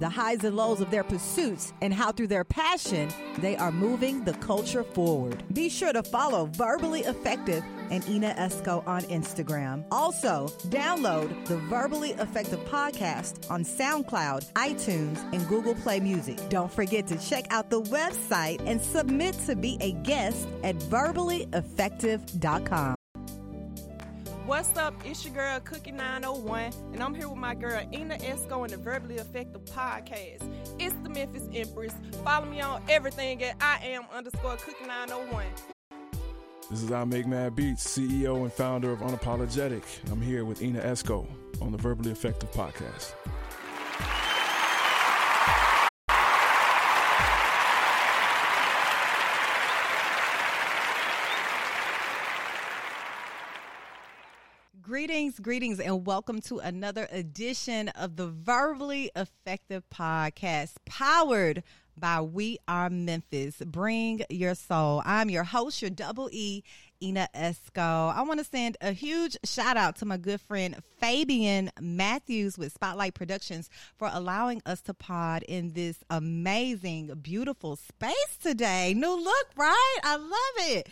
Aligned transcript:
the 0.00 0.08
highs 0.08 0.42
and 0.44 0.56
lows 0.56 0.80
of 0.80 0.90
their 0.90 1.04
pursuits, 1.04 1.72
and 1.80 1.94
how 1.94 2.10
through 2.10 2.26
their 2.28 2.44
passion, 2.44 3.08
they 3.38 3.56
are 3.56 3.70
moving 3.70 4.24
the 4.24 4.32
culture 4.34 4.82
forward. 4.82 5.44
Be 5.52 5.68
sure 5.68 5.92
to 5.92 6.02
follow 6.02 6.46
Verbally 6.46 7.02
Effective 7.02 7.62
and 7.90 8.08
Ina 8.08 8.34
Esco 8.38 8.86
on 8.86 9.02
Instagram. 9.02 9.84
Also, 9.90 10.46
download 10.68 11.44
the 11.46 11.56
Verbally 11.56 12.12
Effective 12.12 12.60
podcast 12.60 13.50
on 13.50 13.64
SoundCloud, 13.64 14.52
iTunes, 14.52 15.18
and 15.32 15.46
Google 15.48 15.74
Play 15.74 15.98
Music. 16.00 16.38
Don't 16.48 16.72
forget 16.72 17.06
to 17.08 17.18
check 17.18 17.46
out 17.50 17.68
the 17.70 17.82
website 17.82 18.64
and 18.66 18.80
submit 18.80 19.34
to 19.46 19.56
be 19.56 19.76
a 19.80 19.90
guest 19.92 20.46
at 20.62 20.76
verballyeffective.com. 20.76 22.99
What's 24.50 24.76
up? 24.76 24.94
It's 25.04 25.24
your 25.24 25.32
girl 25.32 25.60
Cookie 25.60 25.92
901, 25.92 26.72
and 26.92 27.00
I'm 27.00 27.14
here 27.14 27.28
with 27.28 27.38
my 27.38 27.54
girl 27.54 27.86
Ina 27.92 28.16
Esco 28.16 28.64
and 28.64 28.70
the 28.70 28.78
Verbally 28.78 29.14
Effective 29.14 29.64
Podcast. 29.64 30.42
It's 30.76 30.92
the 31.04 31.08
Memphis 31.08 31.44
Empress. 31.54 31.94
Follow 32.24 32.46
me 32.46 32.60
on 32.60 32.82
everything 32.88 33.40
at 33.44 33.54
I 33.60 33.78
am 33.84 34.06
underscore 34.12 34.56
Cookie 34.56 34.86
901. 34.88 35.46
This 36.68 36.82
is 36.82 36.90
I 36.90 37.04
Make 37.04 37.28
Mad 37.28 37.54
Beats, 37.54 37.86
CEO 37.96 38.42
and 38.42 38.52
founder 38.52 38.90
of 38.90 38.98
Unapologetic. 38.98 39.84
I'm 40.10 40.20
here 40.20 40.44
with 40.44 40.62
Ina 40.62 40.80
Esco 40.80 41.28
on 41.62 41.70
the 41.70 41.78
Verbally 41.78 42.10
Effective 42.10 42.50
Podcast. 42.50 43.12
Greetings, 54.90 55.38
greetings, 55.38 55.78
and 55.78 56.04
welcome 56.04 56.40
to 56.40 56.58
another 56.58 57.06
edition 57.12 57.90
of 57.90 58.16
the 58.16 58.26
Verbally 58.26 59.08
Effective 59.14 59.84
Podcast, 59.88 60.72
powered 60.84 61.62
by 61.96 62.20
We 62.20 62.58
Are 62.66 62.90
Memphis. 62.90 63.62
Bring 63.64 64.22
your 64.28 64.56
soul. 64.56 65.00
I'm 65.06 65.30
your 65.30 65.44
host, 65.44 65.80
your 65.80 65.92
double 65.92 66.28
E, 66.32 66.64
Ina 67.00 67.28
Esco. 67.36 68.12
I 68.12 68.22
want 68.22 68.40
to 68.40 68.44
send 68.44 68.78
a 68.80 68.90
huge 68.90 69.36
shout 69.44 69.76
out 69.76 69.94
to 69.98 70.06
my 70.06 70.16
good 70.16 70.40
friend 70.40 70.82
Fabian 70.98 71.70
Matthews 71.80 72.58
with 72.58 72.72
Spotlight 72.72 73.14
Productions 73.14 73.70
for 73.96 74.10
allowing 74.12 74.60
us 74.66 74.80
to 74.82 74.92
pod 74.92 75.44
in 75.44 75.72
this 75.72 75.98
amazing, 76.10 77.12
beautiful 77.22 77.76
space 77.76 78.38
today. 78.42 78.92
New 78.94 79.22
look, 79.22 79.46
right? 79.56 79.98
I 80.02 80.16
love 80.16 80.68
it. 80.68 80.88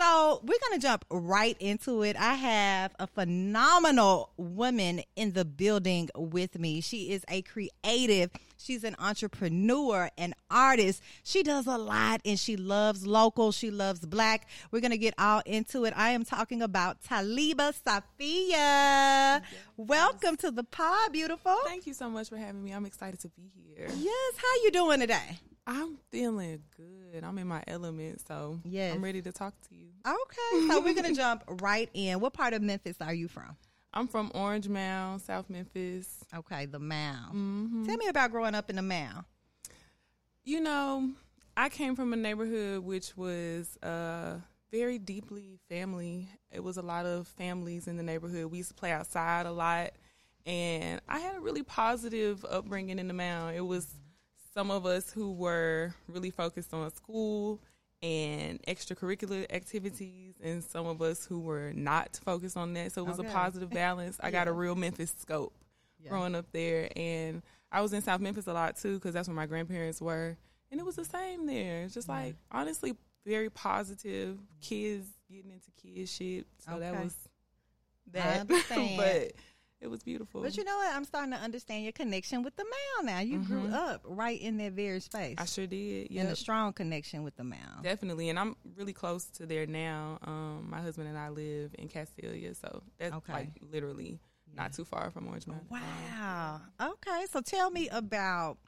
So 0.00 0.40
we're 0.44 0.58
going 0.68 0.78
to 0.80 0.86
jump 0.86 1.04
right 1.10 1.56
into 1.58 2.04
it. 2.04 2.14
I 2.16 2.34
have 2.34 2.94
a 3.00 3.08
phenomenal 3.08 4.30
woman 4.36 5.02
in 5.16 5.32
the 5.32 5.44
building 5.44 6.08
with 6.14 6.56
me. 6.56 6.80
She 6.80 7.10
is 7.10 7.24
a 7.28 7.42
creative. 7.42 8.30
She's 8.56 8.84
an 8.84 8.94
entrepreneur, 9.00 10.08
an 10.16 10.34
artist. 10.52 11.02
She 11.24 11.42
does 11.42 11.66
a 11.66 11.76
lot 11.76 12.20
and 12.24 12.38
she 12.38 12.56
loves 12.56 13.08
local. 13.08 13.50
She 13.50 13.72
loves 13.72 13.98
black. 14.06 14.48
We're 14.70 14.80
going 14.80 14.92
to 14.92 14.98
get 14.98 15.14
all 15.18 15.42
into 15.44 15.84
it. 15.84 15.94
I 15.96 16.10
am 16.10 16.24
talking 16.24 16.62
about 16.62 17.02
Talibah 17.02 17.74
Safiya. 17.84 18.50
Yes. 18.50 19.42
Welcome 19.76 20.36
to 20.36 20.52
the 20.52 20.62
pod, 20.62 21.12
beautiful. 21.12 21.56
Thank 21.66 21.88
you 21.88 21.94
so 21.94 22.08
much 22.08 22.28
for 22.28 22.36
having 22.36 22.62
me. 22.62 22.70
I'm 22.70 22.86
excited 22.86 23.18
to 23.20 23.28
be 23.30 23.50
here. 23.66 23.88
Yes. 23.96 24.34
How 24.36 24.62
you 24.62 24.70
doing 24.70 25.00
today? 25.00 25.40
I'm 25.68 25.98
feeling 26.10 26.62
good. 26.74 27.22
I'm 27.22 27.36
in 27.36 27.46
my 27.46 27.62
element, 27.66 28.26
so 28.26 28.58
yes. 28.64 28.94
I'm 28.94 29.04
ready 29.04 29.20
to 29.20 29.30
talk 29.30 29.52
to 29.68 29.74
you. 29.74 29.90
Okay, 30.06 30.66
so 30.66 30.80
we're 30.80 30.94
gonna 30.94 31.14
jump 31.14 31.44
right 31.60 31.90
in. 31.92 32.20
What 32.20 32.32
part 32.32 32.54
of 32.54 32.62
Memphis 32.62 32.96
are 33.02 33.12
you 33.12 33.28
from? 33.28 33.54
I'm 33.92 34.08
from 34.08 34.30
Orange 34.34 34.66
Mound, 34.66 35.20
South 35.20 35.50
Memphis. 35.50 36.24
Okay, 36.34 36.64
the 36.64 36.78
Mound. 36.78 37.34
Mm-hmm. 37.34 37.84
Tell 37.84 37.98
me 37.98 38.08
about 38.08 38.30
growing 38.30 38.54
up 38.54 38.70
in 38.70 38.76
the 38.76 38.82
Mound. 38.82 39.26
You 40.42 40.60
know, 40.60 41.10
I 41.54 41.68
came 41.68 41.94
from 41.94 42.14
a 42.14 42.16
neighborhood 42.16 42.82
which 42.82 43.14
was 43.14 43.76
uh, 43.82 44.36
very 44.72 44.98
deeply 44.98 45.58
family. 45.68 46.30
It 46.50 46.64
was 46.64 46.78
a 46.78 46.82
lot 46.82 47.04
of 47.04 47.28
families 47.28 47.88
in 47.88 47.98
the 47.98 48.02
neighborhood. 48.02 48.46
We 48.46 48.56
used 48.58 48.70
to 48.70 48.74
play 48.74 48.92
outside 48.92 49.44
a 49.44 49.52
lot, 49.52 49.90
and 50.46 51.02
I 51.06 51.18
had 51.18 51.36
a 51.36 51.40
really 51.40 51.62
positive 51.62 52.42
upbringing 52.48 52.98
in 52.98 53.06
the 53.06 53.14
Mound. 53.14 53.54
It 53.54 53.66
was 53.66 53.94
some 54.58 54.72
of 54.72 54.86
us 54.86 55.12
who 55.12 55.30
were 55.34 55.94
really 56.08 56.30
focused 56.30 56.74
on 56.74 56.90
school 56.92 57.60
and 58.02 58.60
extracurricular 58.64 59.46
activities, 59.54 60.34
and 60.42 60.64
some 60.64 60.84
of 60.84 61.00
us 61.00 61.24
who 61.24 61.38
were 61.38 61.72
not 61.76 62.18
focused 62.24 62.56
on 62.56 62.72
that. 62.72 62.90
So 62.90 63.04
it 63.04 63.08
was 63.08 63.20
okay. 63.20 63.28
a 63.28 63.32
positive 63.32 63.70
balance. 63.70 64.18
I 64.20 64.26
yeah. 64.26 64.32
got 64.32 64.48
a 64.48 64.52
real 64.52 64.74
Memphis 64.74 65.14
scope 65.16 65.52
yeah. 66.02 66.10
growing 66.10 66.34
up 66.34 66.46
there, 66.50 66.90
and 66.96 67.42
I 67.70 67.82
was 67.82 67.92
in 67.92 68.02
South 68.02 68.20
Memphis 68.20 68.48
a 68.48 68.52
lot 68.52 68.76
too 68.76 68.94
because 68.94 69.14
that's 69.14 69.28
where 69.28 69.36
my 69.36 69.46
grandparents 69.46 70.02
were, 70.02 70.36
and 70.72 70.80
it 70.80 70.84
was 70.84 70.96
the 70.96 71.04
same 71.04 71.46
there. 71.46 71.84
It's 71.84 71.94
just 71.94 72.08
yeah. 72.08 72.14
like 72.14 72.34
honestly, 72.50 72.96
very 73.24 73.50
positive. 73.50 74.38
Kids 74.60 75.06
getting 75.30 75.52
into 75.52 75.70
kid 75.80 76.08
shit, 76.08 76.46
so 76.66 76.72
okay. 76.72 76.80
that 76.80 76.94
was 77.04 77.14
that. 78.10 78.48
but 78.48 79.32
it 79.80 79.88
was 79.88 80.02
beautiful. 80.02 80.42
But 80.42 80.56
you 80.56 80.64
know 80.64 80.76
what? 80.76 80.94
I'm 80.94 81.04
starting 81.04 81.32
to 81.32 81.38
understand 81.38 81.84
your 81.84 81.92
connection 81.92 82.42
with 82.42 82.56
the 82.56 82.64
Mound 82.64 83.06
now. 83.06 83.20
You 83.20 83.38
mm-hmm. 83.38 83.52
grew 83.52 83.74
up 83.74 84.02
right 84.04 84.40
in 84.40 84.56
that 84.58 84.72
very 84.72 85.00
space. 85.00 85.36
I 85.38 85.44
sure 85.44 85.66
did. 85.66 86.08
Yeah, 86.10 86.22
and 86.22 86.30
a 86.30 86.36
strong 86.36 86.72
connection 86.72 87.22
with 87.22 87.36
the 87.36 87.44
Mound. 87.44 87.82
Definitely, 87.82 88.28
and 88.28 88.38
I'm 88.38 88.56
really 88.76 88.92
close 88.92 89.26
to 89.36 89.46
there 89.46 89.66
now. 89.66 90.18
Um, 90.22 90.68
my 90.70 90.80
husband 90.80 91.08
and 91.08 91.16
I 91.16 91.28
live 91.28 91.74
in 91.78 91.88
Castalia, 91.88 92.56
so 92.56 92.82
that's 92.98 93.14
okay. 93.14 93.32
like 93.32 93.48
literally 93.70 94.18
yeah. 94.54 94.62
not 94.62 94.72
too 94.72 94.84
far 94.84 95.10
from 95.10 95.28
Orange 95.28 95.46
Mound. 95.46 95.62
Wow. 95.70 96.60
Okay, 96.80 97.26
so 97.30 97.40
tell 97.40 97.70
me 97.70 97.88
about 97.88 98.58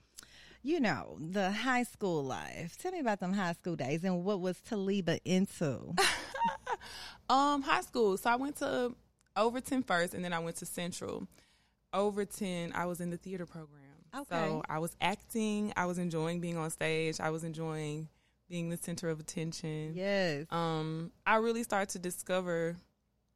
you 0.62 0.78
know, 0.78 1.16
the 1.18 1.50
high 1.50 1.84
school 1.84 2.22
life. 2.22 2.76
Tell 2.78 2.92
me 2.92 3.00
about 3.00 3.20
them 3.20 3.32
high 3.32 3.54
school 3.54 3.76
days 3.76 4.04
and 4.04 4.24
what 4.24 4.40
was 4.40 4.58
Talibah 4.58 5.18
into? 5.24 5.94
um, 7.30 7.62
high 7.62 7.80
school. 7.80 8.18
So 8.18 8.28
I 8.28 8.36
went 8.36 8.56
to 8.56 8.94
Overton 9.40 9.82
first, 9.82 10.14
and 10.14 10.24
then 10.24 10.32
I 10.32 10.38
went 10.38 10.56
to 10.56 10.66
Central. 10.66 11.26
Overton, 11.92 12.72
I 12.74 12.86
was 12.86 13.00
in 13.00 13.10
the 13.10 13.16
theater 13.16 13.46
program. 13.46 13.80
Okay. 14.14 14.24
So 14.28 14.62
I 14.68 14.78
was 14.78 14.94
acting. 15.00 15.72
I 15.76 15.86
was 15.86 15.98
enjoying 15.98 16.40
being 16.40 16.56
on 16.56 16.70
stage. 16.70 17.20
I 17.20 17.30
was 17.30 17.42
enjoying 17.42 18.08
being 18.48 18.68
the 18.68 18.76
center 18.76 19.08
of 19.08 19.18
attention. 19.18 19.92
Yes. 19.94 20.46
Um, 20.50 21.12
I 21.26 21.36
really 21.36 21.62
started 21.62 21.88
to 21.90 21.98
discover 21.98 22.76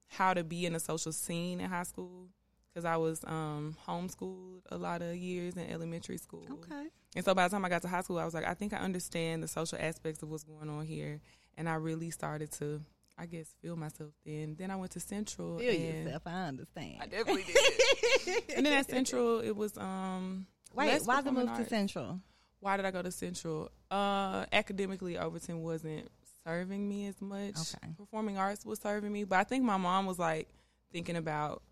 how 0.09 0.34
to 0.34 0.44
be 0.44 0.66
in 0.66 0.75
a 0.75 0.81
social 0.81 1.12
scene 1.12 1.60
in 1.60 1.70
high 1.70 1.84
school 1.84 2.28
because 2.69 2.84
I 2.84 2.97
was 2.97 3.25
um, 3.25 3.76
homeschooled 3.86 4.62
a 4.71 4.76
lot 4.76 5.00
of 5.00 5.15
years 5.16 5.56
in 5.56 5.71
elementary 5.71 6.19
school. 6.19 6.44
Okay. 6.50 6.88
And 7.16 7.25
so 7.25 7.32
by 7.34 7.47
the 7.47 7.53
time 7.54 7.65
I 7.65 7.69
got 7.69 7.82
to 7.82 7.88
high 7.88 8.00
school, 8.00 8.19
I 8.19 8.25
was 8.25 8.34
like, 8.34 8.47
I 8.47 8.54
think 8.54 8.72
I 8.72 8.78
understand 8.78 9.42
the 9.42 9.48
social 9.48 9.78
aspects 9.81 10.22
of 10.22 10.31
what's 10.31 10.42
going 10.42 10.69
on 10.69 10.84
here. 10.84 11.21
And 11.56 11.69
I 11.69 11.75
really 11.75 12.10
started 12.10 12.50
to 12.53 12.82
I 13.16 13.26
guess 13.26 13.54
feel 13.62 13.76
myself 13.76 14.10
then. 14.25 14.56
Then 14.58 14.70
I 14.70 14.76
went 14.76 14.92
to 14.92 15.00
Central. 15.00 15.58
Feel 15.58 15.72
yourself. 15.72 16.22
I 16.26 16.48
understand. 16.48 16.97
I 17.00 17.06
definitely 17.06 17.44
did. 18.25 18.42
and 18.56 18.66
then 18.66 18.72
at 18.72 18.91
Central, 18.91 19.41
it 19.41 19.56
was 19.56 19.76
um. 19.78 20.47
Wait, 20.75 21.00
why 21.04 21.20
the 21.20 21.30
move 21.30 21.54
to 21.56 21.64
Central? 21.66 22.20
Why 22.60 22.77
did 22.77 22.86
I 22.86 22.91
go 22.91 23.03
to 23.03 23.12
Central? 23.12 23.71
Uh, 23.91 24.47
academically, 24.53 25.18
Overton 25.18 25.62
wasn't 25.62 26.10
serving 26.44 26.89
me 26.89 27.06
as 27.06 27.21
much. 27.21 27.56
Okay. 27.56 27.92
Performing 27.97 28.39
arts 28.39 28.65
was 28.65 28.80
serving 28.80 29.12
me, 29.12 29.24
but 29.24 29.39
I 29.39 29.44
think 29.44 29.65
my 29.65 29.77
mom 29.77 30.06
was 30.06 30.18
like 30.18 30.48
thinking 30.92 31.16
about 31.16 31.62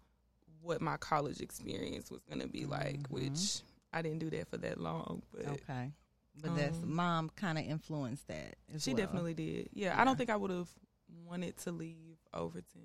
what 0.60 0.80
my 0.80 0.96
college 0.98 1.40
experience 1.40 2.10
was 2.10 2.20
going 2.28 2.40
to 2.40 2.48
be 2.48 2.66
like, 2.66 2.98
mm-hmm. 3.00 3.14
which 3.14 3.62
I 3.92 4.02
didn't 4.02 4.18
do 4.20 4.30
that 4.30 4.48
for 4.48 4.58
that 4.58 4.80
long. 4.80 5.22
But 5.34 5.48
okay. 5.48 5.92
But 6.40 6.50
um, 6.50 6.56
that's 6.56 6.78
mom 6.82 7.30
kind 7.36 7.58
of 7.58 7.64
influenced 7.64 8.26
that. 8.28 8.56
she 8.78 8.94
well. 8.94 9.04
definitely 9.04 9.34
did. 9.34 9.68
Yeah, 9.72 9.88
yeah, 9.88 10.00
I 10.00 10.04
don't 10.04 10.16
think 10.16 10.30
I 10.30 10.36
would 10.36 10.50
have 10.50 10.68
wanted 11.24 11.56
to 11.58 11.72
leave 11.72 12.16
Overton. 12.34 12.82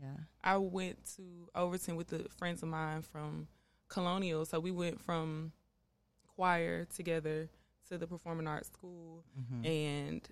Yeah. 0.00 0.24
I 0.42 0.56
went 0.56 0.98
to 1.16 1.22
Overton 1.54 1.96
with 1.96 2.08
the 2.08 2.26
friends 2.36 2.62
of 2.62 2.68
mine 2.68 3.02
from 3.02 3.48
Colonial. 3.88 4.44
So 4.44 4.60
we 4.60 4.70
went 4.70 5.00
from 5.00 5.52
choir 6.34 6.86
together 6.94 7.48
to 7.88 7.98
the 7.98 8.06
performing 8.06 8.46
arts 8.46 8.68
school 8.68 9.24
mm-hmm. 9.38 9.64
and 9.64 10.28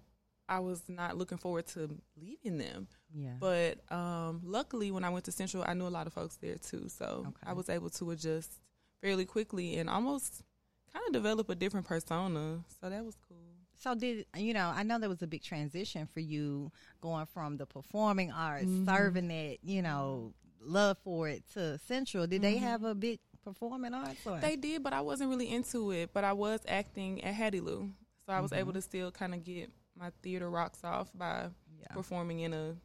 I 0.49 0.59
was 0.59 0.83
not 0.89 1.17
looking 1.17 1.39
forward 1.39 1.67
to 1.69 1.97
leaving 2.21 2.59
them. 2.59 2.89
Yeah. 3.15 3.35
But 3.39 3.79
um, 3.91 4.41
luckily 4.45 4.91
when 4.91 5.05
I 5.05 5.11
went 5.11 5.27
to 5.27 5.33
Central 5.33 5.65
I 5.67 5.75
knew 5.75 5.87
a 5.87 5.89
lot 5.89 6.07
of 6.07 6.13
folks 6.13 6.37
there 6.37 6.57
too. 6.57 6.89
So 6.89 7.27
okay. 7.29 7.51
I 7.51 7.53
was 7.53 7.69
able 7.69 7.91
to 7.91 8.11
adjust 8.11 8.51
fairly 9.01 9.25
quickly 9.25 9.77
and 9.77 9.89
almost 9.89 10.43
kind 10.93 11.05
of 11.07 11.13
develop 11.13 11.49
a 11.51 11.55
different 11.55 11.87
persona. 11.87 12.61
So 12.81 12.91
that 12.91 13.05
was 13.05 13.17
cool. 13.29 13.52
So 13.83 13.95
did 13.95 14.27
you 14.37 14.55
know? 14.55 14.73
I 14.75 14.83
know 14.85 14.99
there 14.99 15.09
was 15.09 15.23
a 15.23 15.27
big 15.27 15.43
transition 15.43 16.07
for 16.07 16.21
you 16.21 16.71
going 17.01 17.27
from 17.27 17.57
the 17.57 17.67
performing 17.67 18.31
arts, 18.31 18.65
Mm-hmm. 18.67 18.89
serving 18.89 19.31
it, 19.31 19.59
you 19.65 19.83
know, 19.83 20.33
love 20.61 20.99
for 21.03 21.29
it 21.29 21.43
to 21.55 21.79
Central. 21.89 22.27
Did 22.27 22.43
they 22.43 22.57
have 22.59 22.85
a 22.85 22.95
big 22.95 23.19
performing 23.45 23.93
arts? 23.95 24.21
Or? 24.25 24.33
Mm-hmm. 24.33 24.41
They 24.41 24.57
did, 24.57 24.83
but 24.85 24.93
I 24.93 25.01
wasn't 25.01 25.31
really 25.31 25.49
into 25.53 25.91
it. 25.91 26.11
But 26.13 26.23
I 26.25 26.33
was 26.33 26.61
acting 26.69 27.25
at 27.25 27.35
Hattiloo, 27.35 27.91
so 28.25 28.33
I 28.33 28.41
was 28.41 28.53
able 28.53 28.73
to 28.75 28.81
still 28.83 29.11
kind 29.11 29.35
of 29.35 29.43
get 29.45 29.71
my 29.99 30.11
theater 30.23 30.49
rocks 30.49 30.85
off 30.85 31.09
by 31.15 31.49
Yeah. 31.81 31.87
performing 31.95 32.41
in 32.41 32.55
a 32.55 32.77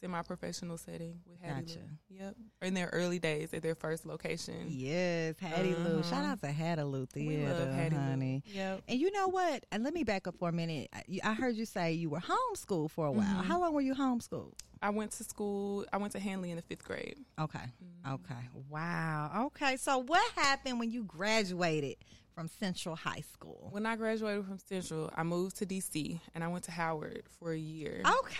semi-professional 0.00 0.76
setting 0.78 1.20
with 1.26 1.40
Hattie 1.40 1.66
Gotcha. 1.66 1.78
Lou. 2.10 2.16
Yep, 2.18 2.36
in 2.62 2.74
their 2.74 2.88
early 2.92 3.18
days 3.18 3.52
at 3.54 3.62
their 3.62 3.74
first 3.74 4.04
location. 4.06 4.66
Yes, 4.68 5.34
Hattiloo. 5.40 6.02
Shout 6.04 6.12
Uh-huh. 6.12 6.32
out 6.32 6.40
to 6.40 6.46
Hattiloo 6.48 7.06
we 7.14 7.28
Theater, 7.28 7.52
love 7.64 7.74
Hattie 7.74 7.96
honey. 7.96 8.42
Lou. 8.46 8.52
Yep. 8.54 8.82
And 8.88 9.00
you 9.00 9.10
know 9.12 9.28
what? 9.28 9.64
And 9.72 9.82
let 9.84 9.94
me 9.94 10.04
back 10.04 10.26
up 10.26 10.36
for 10.38 10.48
a 10.48 10.52
minute. 10.52 10.88
I- 10.92 11.04
I 11.24 11.34
heard 11.34 11.56
you 11.56 11.64
say 11.66 11.92
you 11.92 12.10
were 12.10 12.20
homeschooled 12.20 12.90
for 12.90 13.06
a 13.06 13.12
while. 13.12 13.42
Mhm. 13.42 13.44
How 13.46 13.58
long 13.60 13.72
were 13.74 13.80
you 13.80 13.94
homeschooled? 13.94 14.54
I 14.82 14.90
went 14.90 15.12
to 15.12 15.24
school. 15.24 15.86
I 15.92 15.96
went 15.96 16.12
to 16.12 16.18
Hanley 16.20 16.50
in 16.50 16.56
the 16.56 16.62
fifth 16.62 16.84
grade. 16.84 17.24
Okay. 17.38 17.72
Okay. 18.06 18.48
Wow. 18.68 19.46
Okay. 19.46 19.76
So 19.78 19.98
what 19.98 20.30
happened 20.32 20.78
when 20.78 20.90
you 20.90 21.02
graduated 21.04 21.96
from 22.34 22.46
Central 22.48 22.94
High 22.94 23.22
School? 23.32 23.68
When 23.72 23.86
I 23.86 23.96
graduated 23.96 24.44
from 24.44 24.58
Central, 24.58 25.10
I 25.14 25.22
moved 25.22 25.56
to 25.56 25.66
DC 25.66 26.20
and 26.34 26.44
I 26.44 26.48
went 26.48 26.64
to 26.64 26.70
Howard 26.72 27.22
for 27.38 27.52
a 27.52 27.58
year. 27.58 28.02
Okay. 28.04 28.36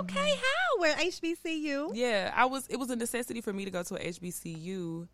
Okay. 0.00 0.14
Mm-hmm. 0.14 0.40
How? 0.40 0.80
Where 0.80 0.96
HBCU? 0.96 1.90
Yeah, 1.94 2.32
I 2.34 2.46
was. 2.46 2.66
It 2.68 2.76
was 2.76 2.90
a 2.90 2.96
necessity 2.96 3.40
for 3.40 3.52
me 3.52 3.64
to 3.64 3.70
go 3.70 3.82
to 3.82 3.94
a 3.94 3.98
HBCU. 3.98 5.08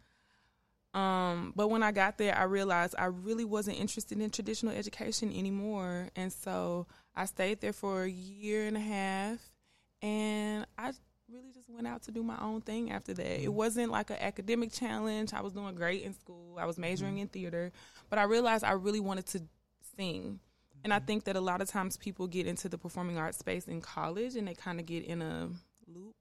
Um, 0.94 1.54
but 1.56 1.68
when 1.68 1.82
I 1.82 1.90
got 1.90 2.18
there, 2.18 2.36
I 2.36 2.42
realized 2.44 2.94
I 2.98 3.06
really 3.06 3.46
wasn't 3.46 3.80
interested 3.80 4.20
in 4.20 4.30
traditional 4.30 4.74
education 4.74 5.32
anymore, 5.34 6.08
and 6.16 6.30
so 6.32 6.86
I 7.16 7.24
stayed 7.24 7.60
there 7.60 7.72
for 7.72 8.02
a 8.02 8.10
year 8.10 8.66
and 8.66 8.76
a 8.76 8.80
half, 8.80 9.38
and 10.02 10.66
I 10.76 10.92
really 11.32 11.50
just 11.54 11.70
went 11.70 11.86
out 11.86 12.02
to 12.02 12.10
do 12.10 12.22
my 12.22 12.36
own 12.42 12.60
thing 12.60 12.90
after 12.92 13.14
that. 13.14 13.26
It 13.26 13.44
mm-hmm. 13.44 13.54
wasn't 13.54 13.90
like 13.90 14.10
an 14.10 14.18
academic 14.20 14.70
challenge. 14.70 15.32
I 15.32 15.40
was 15.40 15.54
doing 15.54 15.74
great 15.74 16.02
in 16.02 16.12
school. 16.12 16.58
I 16.58 16.66
was 16.66 16.76
majoring 16.76 17.14
mm-hmm. 17.14 17.22
in 17.22 17.28
theater, 17.28 17.72
but 18.10 18.18
I 18.18 18.24
realized 18.24 18.62
I 18.62 18.72
really 18.72 19.00
wanted 19.00 19.26
to 19.28 19.42
sing. 19.96 20.40
And 20.84 20.92
I 20.92 20.98
think 20.98 21.24
that 21.24 21.36
a 21.36 21.40
lot 21.40 21.60
of 21.60 21.68
times 21.68 21.96
people 21.96 22.26
get 22.26 22.46
into 22.46 22.68
the 22.68 22.78
performing 22.78 23.18
arts 23.18 23.38
space 23.38 23.66
in 23.66 23.80
college 23.80 24.34
and 24.36 24.48
they 24.48 24.54
kind 24.54 24.80
of 24.80 24.86
get 24.86 25.04
in 25.04 25.22
a 25.22 25.48
loop 25.86 26.16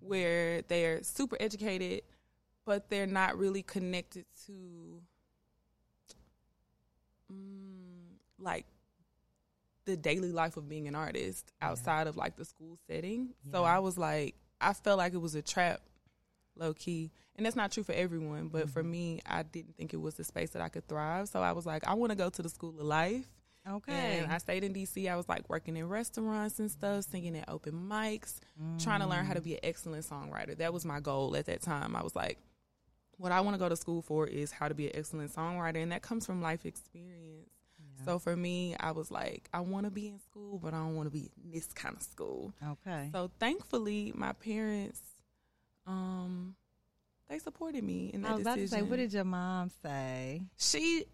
where 0.00 0.62
they're 0.62 1.02
super 1.02 1.36
educated, 1.40 2.02
but 2.66 2.90
they're 2.90 3.06
not 3.06 3.38
really 3.38 3.62
connected 3.62 4.26
to 4.46 5.00
mm, 7.32 8.16
like 8.38 8.66
the 9.86 9.96
daily 9.96 10.32
life 10.32 10.56
of 10.56 10.68
being 10.68 10.88
an 10.88 10.94
artist 10.94 11.52
outside 11.60 12.06
of 12.06 12.16
like 12.16 12.36
the 12.36 12.44
school 12.44 12.78
setting. 12.86 13.30
So 13.52 13.64
I 13.64 13.78
was 13.78 13.98
like, 13.98 14.34
I 14.60 14.72
felt 14.72 14.98
like 14.98 15.14
it 15.14 15.20
was 15.20 15.34
a 15.34 15.42
trap, 15.42 15.80
low 16.56 16.72
key. 16.74 17.10
And 17.36 17.44
that's 17.44 17.56
not 17.56 17.72
true 17.72 17.82
for 17.82 17.92
everyone, 17.92 18.48
but 18.48 18.70
for 18.70 18.82
me, 18.82 19.20
I 19.26 19.42
didn't 19.42 19.76
think 19.76 19.92
it 19.92 20.00
was 20.00 20.14
the 20.14 20.24
space 20.24 20.50
that 20.50 20.62
I 20.62 20.68
could 20.68 20.86
thrive. 20.86 21.28
So 21.28 21.40
I 21.40 21.52
was 21.52 21.66
like, 21.66 21.86
I 21.86 21.94
want 21.94 22.10
to 22.10 22.16
go 22.16 22.30
to 22.30 22.42
the 22.42 22.48
school 22.48 22.70
of 22.78 22.86
life. 22.86 23.26
Okay. 23.68 24.18
And 24.18 24.30
I 24.32 24.38
stayed 24.38 24.62
in 24.64 24.74
DC. 24.74 25.10
I 25.10 25.16
was 25.16 25.28
like 25.28 25.48
working 25.48 25.76
in 25.76 25.88
restaurants 25.88 26.58
and 26.58 26.70
stuff, 26.70 27.04
singing 27.04 27.36
at 27.36 27.48
open 27.48 27.72
mics, 27.72 28.38
trying 28.78 29.00
to 29.00 29.06
learn 29.06 29.24
how 29.24 29.34
to 29.34 29.40
be 29.40 29.54
an 29.54 29.60
excellent 29.62 30.04
songwriter. 30.04 30.56
That 30.58 30.72
was 30.72 30.84
my 30.84 31.00
goal 31.00 31.34
at 31.36 31.46
that 31.46 31.62
time. 31.62 31.96
I 31.96 32.02
was 32.02 32.14
like, 32.14 32.38
what 33.16 33.32
I 33.32 33.40
want 33.40 33.54
to 33.54 33.58
go 33.58 33.68
to 33.68 33.76
school 33.76 34.02
for 34.02 34.26
is 34.26 34.50
how 34.52 34.68
to 34.68 34.74
be 34.74 34.86
an 34.86 34.96
excellent 34.96 35.32
songwriter. 35.32 35.82
And 35.82 35.92
that 35.92 36.02
comes 36.02 36.26
from 36.26 36.42
life 36.42 36.66
experience. 36.66 37.48
So 38.04 38.18
for 38.18 38.36
me, 38.36 38.76
I 38.78 38.90
was 38.90 39.10
like, 39.10 39.48
I 39.54 39.60
want 39.60 39.86
to 39.86 39.90
be 39.90 40.08
in 40.08 40.18
school, 40.18 40.58
but 40.58 40.74
I 40.74 40.78
don't 40.78 40.96
want 40.96 41.06
to 41.06 41.10
be 41.12 41.30
in 41.42 41.52
this 41.52 41.66
kind 41.68 41.96
of 41.96 42.02
school. 42.02 42.52
okay. 42.62 43.08
So 43.12 43.30
thankfully, 43.38 44.12
my 44.14 44.32
parents, 44.32 45.00
um, 45.86 46.54
they 47.28 47.38
supported 47.38 47.82
me 47.84 48.10
in 48.12 48.22
that 48.22 48.32
I 48.32 48.34
was 48.34 48.42
about 48.42 48.56
to 48.58 48.68
say, 48.68 48.82
what 48.82 48.96
did 48.96 49.12
your 49.12 49.24
mom 49.24 49.70
say? 49.82 50.42
she 50.58 51.04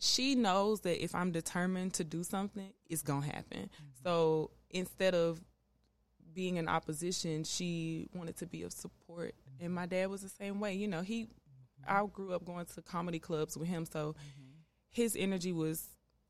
she 0.00 0.34
knows 0.34 0.80
that 0.80 1.02
if 1.02 1.14
I'm 1.14 1.30
determined 1.30 1.94
to 1.94 2.04
do 2.04 2.24
something, 2.24 2.72
it's 2.88 3.02
gonna 3.02 3.26
happen. 3.26 3.70
Mm-hmm. 3.70 4.02
So 4.02 4.50
instead 4.70 5.14
of 5.14 5.40
being 6.32 6.56
in 6.56 6.68
opposition, 6.68 7.44
she 7.44 8.08
wanted 8.14 8.36
to 8.38 8.46
be 8.46 8.62
of 8.62 8.72
support. 8.72 9.34
Mm-hmm. 9.34 9.66
And 9.66 9.74
my 9.74 9.86
dad 9.86 10.08
was 10.08 10.22
the 10.22 10.28
same 10.28 10.58
way. 10.58 10.74
You 10.74 10.88
know, 10.88 11.02
he 11.02 11.24
mm-hmm. 11.24 12.04
I 12.04 12.06
grew 12.06 12.32
up 12.32 12.44
going 12.44 12.64
to 12.64 12.82
comedy 12.82 13.18
clubs 13.18 13.56
with 13.56 13.68
him, 13.68 13.84
so 13.84 14.16
his 14.88 15.14
energy 15.16 15.52
was 15.52 15.86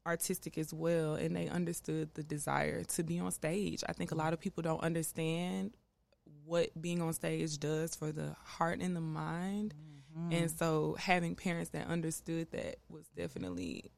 artistic 0.06 0.56
as 0.58 0.72
well 0.72 1.14
and 1.14 1.37
they 1.37 1.46
understood 1.49 2.08
the 2.14 2.22
desire 2.22 2.82
to 2.84 3.02
be 3.02 3.19
on 3.19 3.31
stage. 3.31 3.84
I 3.88 3.93
think 3.93 4.11
a 4.11 4.14
lot 4.14 4.32
of 4.32 4.40
people 4.40 4.62
don't 4.62 4.82
understand 4.82 5.76
what 6.44 6.70
being 6.81 7.02
on 7.02 7.12
stage 7.12 7.58
does 7.58 7.94
for 7.94 8.11
the 8.11 8.34
heart 8.43 8.81
and 8.81 8.96
the 8.96 9.00
mind. 9.00 9.75
And 10.31 10.51
so 10.51 10.97
having 10.99 11.35
parents 11.35 11.71
that 11.71 11.87
understood 11.89 12.51
that 12.53 12.77
was 12.89 13.07
definitely 13.17 13.91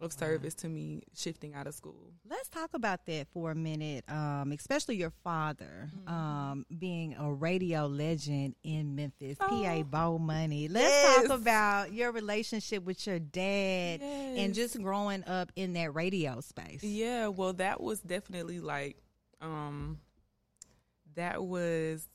of 0.00 0.12
service 0.14 0.54
to 0.54 0.66
me 0.68 1.02
shifting 1.14 1.52
out 1.52 1.66
of 1.66 1.74
school. 1.74 2.12
Let's 2.26 2.48
talk 2.48 2.70
about 2.72 3.04
that 3.04 3.26
for 3.34 3.50
a 3.50 3.54
minute, 3.54 4.02
um, 4.10 4.50
especially 4.52 4.96
your 4.96 5.12
father 5.22 5.90
Mm-hmm. 5.94 6.08
um, 6.14 6.66
being 6.78 7.14
a 7.18 7.30
radio 7.30 7.86
legend 7.86 8.54
in 8.64 8.94
Memphis, 8.94 9.36
PA 9.36 9.46
Oh. 9.50 9.82
Bow 9.84 10.16
Money. 10.18 10.68
Let's 10.68 10.86
Yes. 10.88 11.26
talk 11.28 11.38
about 11.38 11.92
your 11.92 12.12
relationship 12.12 12.82
with 12.84 13.06
your 13.06 13.18
dad 13.18 14.00
and 14.00 14.54
just 14.54 14.80
growing 14.80 15.22
up 15.24 15.52
in 15.54 15.74
that 15.74 15.94
radio 15.94 16.40
space. 16.40 16.82
Yeah, 16.82 17.26
well 17.28 17.52
that 17.54 17.82
was 17.82 18.00
definitely 18.00 18.60
like 18.60 18.96
um 19.42 19.98
that 21.14 21.42
was 21.44 22.08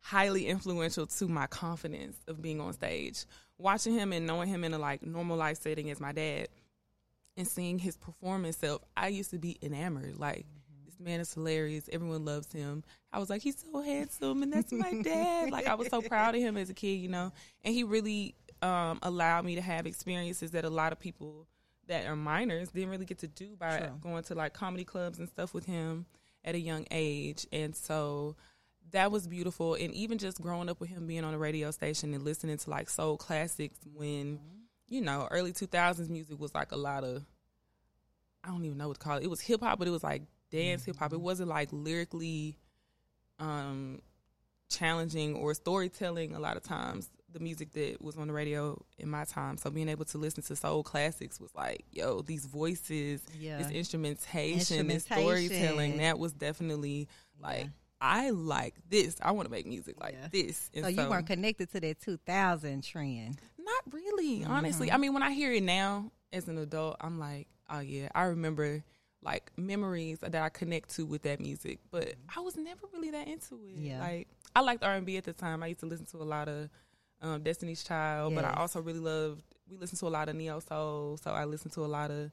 highly 0.00 0.46
influential 0.46 1.06
to 1.06 1.28
my 1.28 1.46
confidence 1.46 2.16
of 2.26 2.40
being 2.40 2.60
on 2.60 2.72
stage. 2.72 3.24
Watching 3.58 3.94
him 3.94 4.12
and 4.12 4.26
knowing 4.26 4.48
him 4.48 4.64
in 4.64 4.72
a 4.74 4.78
like 4.78 5.02
normal 5.02 5.36
life 5.36 5.58
setting 5.60 5.90
as 5.90 6.00
my 6.00 6.12
dad 6.12 6.48
and 7.36 7.46
seeing 7.46 7.78
his 7.78 7.96
performance 7.96 8.56
self, 8.56 8.82
I 8.96 9.08
used 9.08 9.30
to 9.30 9.38
be 9.38 9.58
enamored. 9.62 10.18
Like 10.18 10.46
this 10.86 10.98
man 11.00 11.20
is 11.20 11.34
hilarious. 11.34 11.88
Everyone 11.92 12.24
loves 12.24 12.52
him. 12.52 12.84
I 13.12 13.18
was 13.18 13.30
like, 13.30 13.42
he's 13.42 13.64
so 13.70 13.82
handsome 13.82 14.42
and 14.42 14.52
that's 14.52 14.72
my 14.72 15.02
dad. 15.02 15.50
like 15.50 15.66
I 15.66 15.74
was 15.74 15.88
so 15.88 16.00
proud 16.00 16.34
of 16.34 16.40
him 16.40 16.56
as 16.56 16.70
a 16.70 16.74
kid, 16.74 17.00
you 17.00 17.08
know. 17.08 17.32
And 17.64 17.74
he 17.74 17.84
really 17.84 18.34
um 18.62 18.98
allowed 19.02 19.44
me 19.44 19.56
to 19.56 19.60
have 19.60 19.86
experiences 19.86 20.52
that 20.52 20.64
a 20.64 20.70
lot 20.70 20.92
of 20.92 20.98
people 20.98 21.46
that 21.88 22.06
are 22.06 22.16
minors 22.16 22.70
didn't 22.70 22.90
really 22.90 23.06
get 23.06 23.18
to 23.18 23.28
do 23.28 23.56
by 23.56 23.90
going 24.00 24.22
to 24.22 24.34
like 24.34 24.52
comedy 24.52 24.84
clubs 24.84 25.18
and 25.18 25.28
stuff 25.28 25.54
with 25.54 25.64
him 25.66 26.06
at 26.44 26.54
a 26.54 26.60
young 26.60 26.86
age. 26.90 27.46
And 27.52 27.74
so 27.74 28.36
that 28.92 29.10
was 29.12 29.26
beautiful. 29.26 29.74
And 29.74 29.92
even 29.94 30.18
just 30.18 30.40
growing 30.40 30.68
up 30.68 30.80
with 30.80 30.90
him 30.90 31.06
being 31.06 31.24
on 31.24 31.34
a 31.34 31.38
radio 31.38 31.70
station 31.70 32.14
and 32.14 32.24
listening 32.24 32.56
to 32.56 32.70
like 32.70 32.88
soul 32.88 33.16
classics 33.16 33.78
when, 33.94 34.38
you 34.88 35.00
know, 35.00 35.28
early 35.30 35.52
2000s 35.52 36.08
music 36.08 36.38
was 36.38 36.54
like 36.54 36.72
a 36.72 36.76
lot 36.76 37.04
of, 37.04 37.24
I 38.44 38.48
don't 38.48 38.64
even 38.64 38.78
know 38.78 38.88
what 38.88 38.98
to 38.98 39.04
call 39.04 39.18
it. 39.18 39.24
It 39.24 39.30
was 39.30 39.40
hip 39.40 39.60
hop, 39.62 39.78
but 39.78 39.88
it 39.88 39.90
was 39.92 40.02
like 40.04 40.22
dance 40.50 40.84
hip 40.84 40.96
hop. 40.96 41.12
It 41.12 41.20
wasn't 41.20 41.48
like 41.48 41.68
lyrically 41.72 42.56
um, 43.38 44.00
challenging 44.70 45.34
or 45.34 45.54
storytelling 45.54 46.34
a 46.34 46.40
lot 46.40 46.56
of 46.56 46.62
times 46.62 47.10
the 47.30 47.40
music 47.40 47.72
that 47.72 48.00
was 48.00 48.16
on 48.16 48.28
the 48.28 48.32
radio 48.32 48.82
in 48.96 49.10
my 49.10 49.24
time. 49.24 49.58
So 49.58 49.68
being 49.70 49.90
able 49.90 50.06
to 50.06 50.18
listen 50.18 50.42
to 50.44 50.56
soul 50.56 50.82
classics 50.82 51.38
was 51.38 51.54
like, 51.54 51.84
yo, 51.92 52.22
these 52.22 52.46
voices, 52.46 53.22
Yeah. 53.38 53.58
this 53.58 53.70
instrumentation, 53.70 54.86
this 54.86 55.04
storytelling, 55.04 55.98
that 55.98 56.18
was 56.18 56.32
definitely 56.32 57.06
like 57.38 57.64
Yeah. 57.64 57.68
I 58.00 58.30
like 58.30 58.74
this. 58.88 59.16
I 59.22 59.32
want 59.32 59.46
to 59.46 59.50
make 59.50 59.66
music 59.66 60.00
like 60.00 60.14
Yeah. 60.14 60.28
this. 60.30 60.70
And 60.74 60.84
So 60.84 60.88
you 60.90 61.08
weren't 61.08 61.26
connected 61.26 61.70
to 61.72 61.80
that 61.80 62.00
2000 62.00 62.82
trend. 62.84 63.38
not 63.58 63.82
really, 63.92 64.40
Mm-hmm. 64.40 64.50
honestly. 64.50 64.90
I 64.92 64.96
mean, 64.96 65.12
when 65.14 65.22
I 65.22 65.32
hear 65.32 65.52
it 65.52 65.62
now 65.62 66.10
as 66.32 66.48
an 66.48 66.58
adult, 66.58 66.96
I'm 67.00 67.18
like, 67.18 67.48
oh 67.70 67.80
yeah, 67.80 68.08
I 68.14 68.24
remember 68.24 68.82
like 69.22 69.50
memories 69.56 70.20
that 70.20 70.34
I 70.36 70.48
connect 70.48 70.94
to 70.96 71.04
with 71.04 71.22
that 71.22 71.40
music. 71.40 71.80
But 71.90 72.14
I 72.34 72.40
was 72.40 72.56
never 72.56 72.86
really 72.92 73.10
that 73.10 73.26
into 73.28 73.56
it. 73.56 73.76
Mm-hmm. 73.76 73.84
Yeah. 73.84 74.00
Like 74.00 74.28
I 74.54 74.60
liked 74.60 74.84
R 74.84 74.94
and 74.94 75.04
B 75.04 75.16
at 75.16 75.24
the 75.24 75.32
time. 75.32 75.62
I 75.62 75.66
used 75.68 75.80
to 75.80 75.86
listen 75.86 76.06
to 76.06 76.18
a 76.18 76.24
lot 76.24 76.48
of 76.48 76.70
um, 77.20 77.42
Destiny's 77.42 77.82
Child, 77.82 78.34
but 78.36 78.44
I 78.44 78.52
also 78.54 78.80
really 78.80 79.00
loved. 79.00 79.42
We 79.68 79.76
listened 79.76 79.98
to 80.00 80.06
a 80.06 80.08
lot 80.08 80.28
of 80.28 80.36
neo 80.36 80.60
soul, 80.60 81.18
so 81.22 81.32
I 81.32 81.44
listened 81.44 81.72
to 81.74 81.84
a 81.84 81.86
lot 81.90 82.10
of 82.12 82.30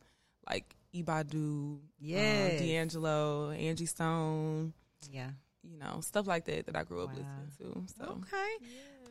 like 0.47 0.75
Ibadu, 0.93 1.79
Yes. 1.99 2.61
um, 2.61 2.65
D'Angelo, 2.67 3.49
Angie 3.51 3.87
Stone. 3.87 4.73
Yeah. 5.11 5.31
You 5.69 5.77
know, 5.77 5.99
stuff 6.01 6.27
like 6.27 6.45
that 6.45 6.65
that 6.67 6.75
I 6.75 6.83
grew 6.83 7.03
up 7.03 7.11
Wow. 7.13 7.19
listening 7.19 7.51
to. 7.75 7.93
So 7.97 8.05
Okay. 8.11 8.65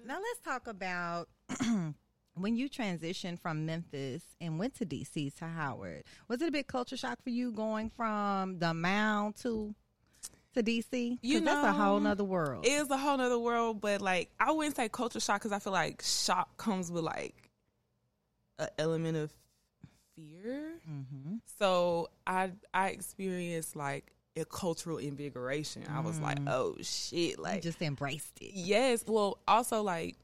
Now 0.07 0.19
let's 0.21 0.41
talk 0.41 0.67
about 0.67 1.29
when 2.35 2.57
you 2.57 2.69
transitioned 2.69 3.39
from 3.41 3.65
Memphis 3.67 4.23
and 4.41 4.59
went 4.59 4.75
to 4.77 4.87
DC 4.87 5.35
to 5.39 5.47
Howard. 5.47 6.05
Was 6.29 6.43
it 6.43 6.49
a 6.49 6.53
big 6.53 6.67
culture 6.67 6.97
shock 6.97 7.23
for 7.23 7.31
you 7.31 7.53
going 7.53 7.91
from 7.91 8.59
the 8.59 8.73
mound 8.75 9.37
to 9.37 9.75
to 10.55 10.63
DC? 10.63 11.11
'Cause 11.17 11.19
You 11.23 11.41
know, 11.41 11.47
that's 11.55 11.65
a 11.65 11.73
whole 11.73 11.99
nother 12.01 12.25
world. 12.25 12.65
It 12.65 12.71
is 12.73 12.89
a 12.91 12.97
whole 12.99 13.17
nother 13.17 13.39
world, 13.39 13.81
but 13.81 14.01
like 14.01 14.31
I 14.39 14.53
wouldn't 14.53 14.77
say 14.77 14.89
culture 14.89 15.21
shock 15.21 15.41
because 15.41 15.53
I 15.53 15.59
feel 15.59 15.73
like 15.73 16.03
shock 16.03 16.57
comes 16.57 16.91
with 16.93 17.05
like 17.05 17.51
an 18.59 18.69
element 18.79 19.17
of 19.17 19.33
fear. 20.15 20.81
Mm-hmm. 20.89 21.37
So 21.59 22.11
I 22.27 22.53
I 22.73 22.89
experienced 22.91 23.75
like 23.75 24.13
a 24.37 24.45
cultural 24.45 24.99
invigoration. 24.99 25.85
I 25.89 26.01
was 26.01 26.19
like, 26.21 26.39
Mm. 26.41 26.51
oh 26.51 26.77
shit, 26.83 27.39
Like 27.39 27.55
like 27.55 27.63
just 27.63 27.81
embraced 27.83 28.37
it. 28.41 28.51
yes. 28.55 29.05
Well, 29.07 29.39
also 29.47 29.83
like 29.83 30.17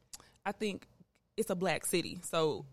I 0.44 0.52
think 0.52 0.86
it's 1.36 1.50
a 1.50 1.54
black 1.54 1.86
city, 1.86 2.18
so 2.22 2.64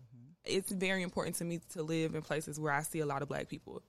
it's 0.44 0.70
very 0.72 1.02
important 1.02 1.36
to 1.36 1.44
me 1.44 1.60
to 1.72 1.82
live 1.82 2.14
in 2.14 2.22
places 2.22 2.58
where 2.58 2.72
I 2.72 2.82
see 2.82 3.00
a 3.00 3.06
lot 3.06 3.22
of 3.22 3.28
black 3.28 3.48
people. 3.48 3.82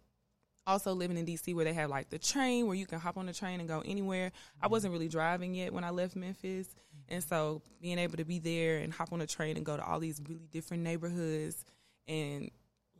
Also 0.68 0.94
living 0.94 1.18
in 1.18 1.26
DC 1.26 1.56
where 1.56 1.66
they 1.66 1.74
have 1.74 1.90
like 1.90 2.10
the 2.10 2.20
train 2.20 2.68
where 2.68 2.76
you 2.76 2.86
can 2.86 3.00
hop 3.00 3.18
on 3.18 3.26
the 3.26 3.34
train 3.34 3.60
and 3.60 3.68
go 3.68 3.82
anywhere. 3.86 4.32
I 4.62 4.68
wasn't 4.68 4.94
really 4.94 5.08
driving 5.08 5.56
yet 5.56 5.74
when 5.74 5.84
I 5.84 5.90
left 5.90 6.16
Memphis. 6.16 6.68
And 7.08 7.24
so 7.24 7.64
being 7.82 7.98
able 7.98 8.18
to 8.18 8.26
be 8.26 8.38
there 8.38 8.78
and 8.78 8.94
hop 8.94 9.12
on 9.12 9.22
a 9.22 9.26
train 9.26 9.58
and 9.58 9.66
go 9.66 9.76
to 9.78 9.84
all 9.84 10.00
these 10.00 10.22
really 10.28 10.48
different 10.52 10.84
neighborhoods 10.84 11.66
and 12.08 12.52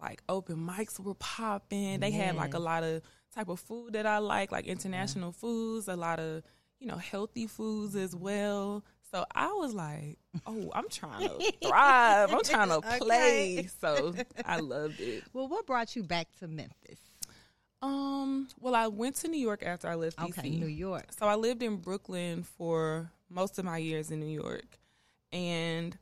like 0.02 0.24
open 0.28 0.56
mics 0.58 1.00
were 1.00 1.14
popping. 1.16 2.00
They 2.00 2.10
had 2.12 2.36
like 2.36 2.56
a 2.56 2.60
lot 2.60 2.84
of 2.84 3.04
type 3.34 3.50
of 3.50 3.60
food 3.60 3.94
that 3.94 4.06
I 4.06 4.18
like, 4.20 4.52
like 4.52 4.66
international 4.66 5.32
foods, 5.32 5.88
a 5.88 5.96
lot 5.96 6.20
of, 6.20 6.44
you 6.80 6.88
know, 6.88 6.98
healthy 6.98 7.48
foods 7.48 7.96
as 7.96 8.16
well. 8.16 8.84
So 9.12 9.26
I 9.34 9.48
was 9.48 9.74
like, 9.74 10.18
oh, 10.46 10.72
I'm 10.74 10.88
trying 10.90 11.24
to 11.26 11.44
thrive. 11.64 12.32
I'm 12.32 12.44
trying 12.44 12.70
to 12.70 12.78
Okay. 12.78 12.98
play. 13.00 13.70
So 13.80 14.16
I 14.46 14.58
loved 14.58 15.00
it. 15.00 15.24
Well, 15.34 15.48
what 15.48 15.66
brought 15.66 15.96
you 15.96 16.04
back 16.04 16.28
to 16.40 16.48
Memphis? 16.48 17.00
Um, 17.82 18.50
well, 18.60 18.76
I 18.76 18.88
went 18.88 19.16
to 19.18 19.28
New 19.30 19.40
York 19.40 19.64
after 19.66 19.88
I 19.88 19.96
left 19.96 20.18
DC. 20.20 20.38
Okay, 20.38 20.50
New 20.50 20.68
York. 20.68 21.06
So 21.18 21.28
I 21.28 21.36
lived 21.36 21.64
in 21.64 21.78
Brooklyn 21.78 22.44
for 22.44 23.10
most 23.30 23.58
of 23.58 23.66
my 23.66 23.78
years 23.78 24.12
in 24.12 24.20
New 24.20 24.26
York. 24.28 24.78
And 25.32 25.98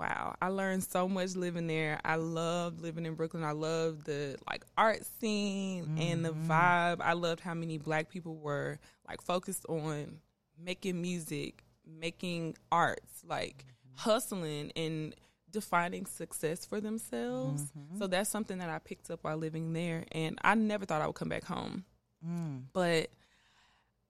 wow, 0.00 0.34
I 0.40 0.48
learned 0.48 0.82
so 0.82 1.06
much 1.08 1.36
living 1.36 1.66
there. 1.66 2.00
I 2.04 2.16
loved 2.16 2.80
living 2.80 3.04
in 3.06 3.14
Brooklyn. 3.14 3.44
I 3.44 3.52
loved 3.52 4.06
the 4.06 4.36
like 4.50 4.64
art 4.76 5.04
scene 5.20 5.96
and 5.98 6.24
the 6.24 6.32
vibe. 6.32 7.00
I 7.00 7.12
loved 7.12 7.40
how 7.40 7.54
many 7.54 7.76
black 7.78 8.08
people 8.08 8.36
were 8.36 8.78
like 9.08 9.20
focused 9.20 9.66
on 9.68 10.18
making 10.58 11.00
music, 11.00 11.62
making 11.86 12.56
arts, 12.72 13.22
like 13.26 13.64
hustling 13.94 14.72
and 14.74 15.14
defining 15.50 16.06
success 16.06 16.64
for 16.64 16.80
themselves. 16.80 17.70
So 17.98 18.06
that's 18.06 18.30
something 18.30 18.58
that 18.58 18.70
I 18.70 18.78
picked 18.78 19.10
up 19.10 19.18
while 19.22 19.36
living 19.36 19.72
there 19.72 20.04
and 20.12 20.38
I 20.42 20.54
never 20.54 20.86
thought 20.86 21.02
I 21.02 21.06
would 21.06 21.16
come 21.16 21.28
back 21.28 21.44
home 21.44 21.84
Mm. 22.22 22.64
but 22.74 23.08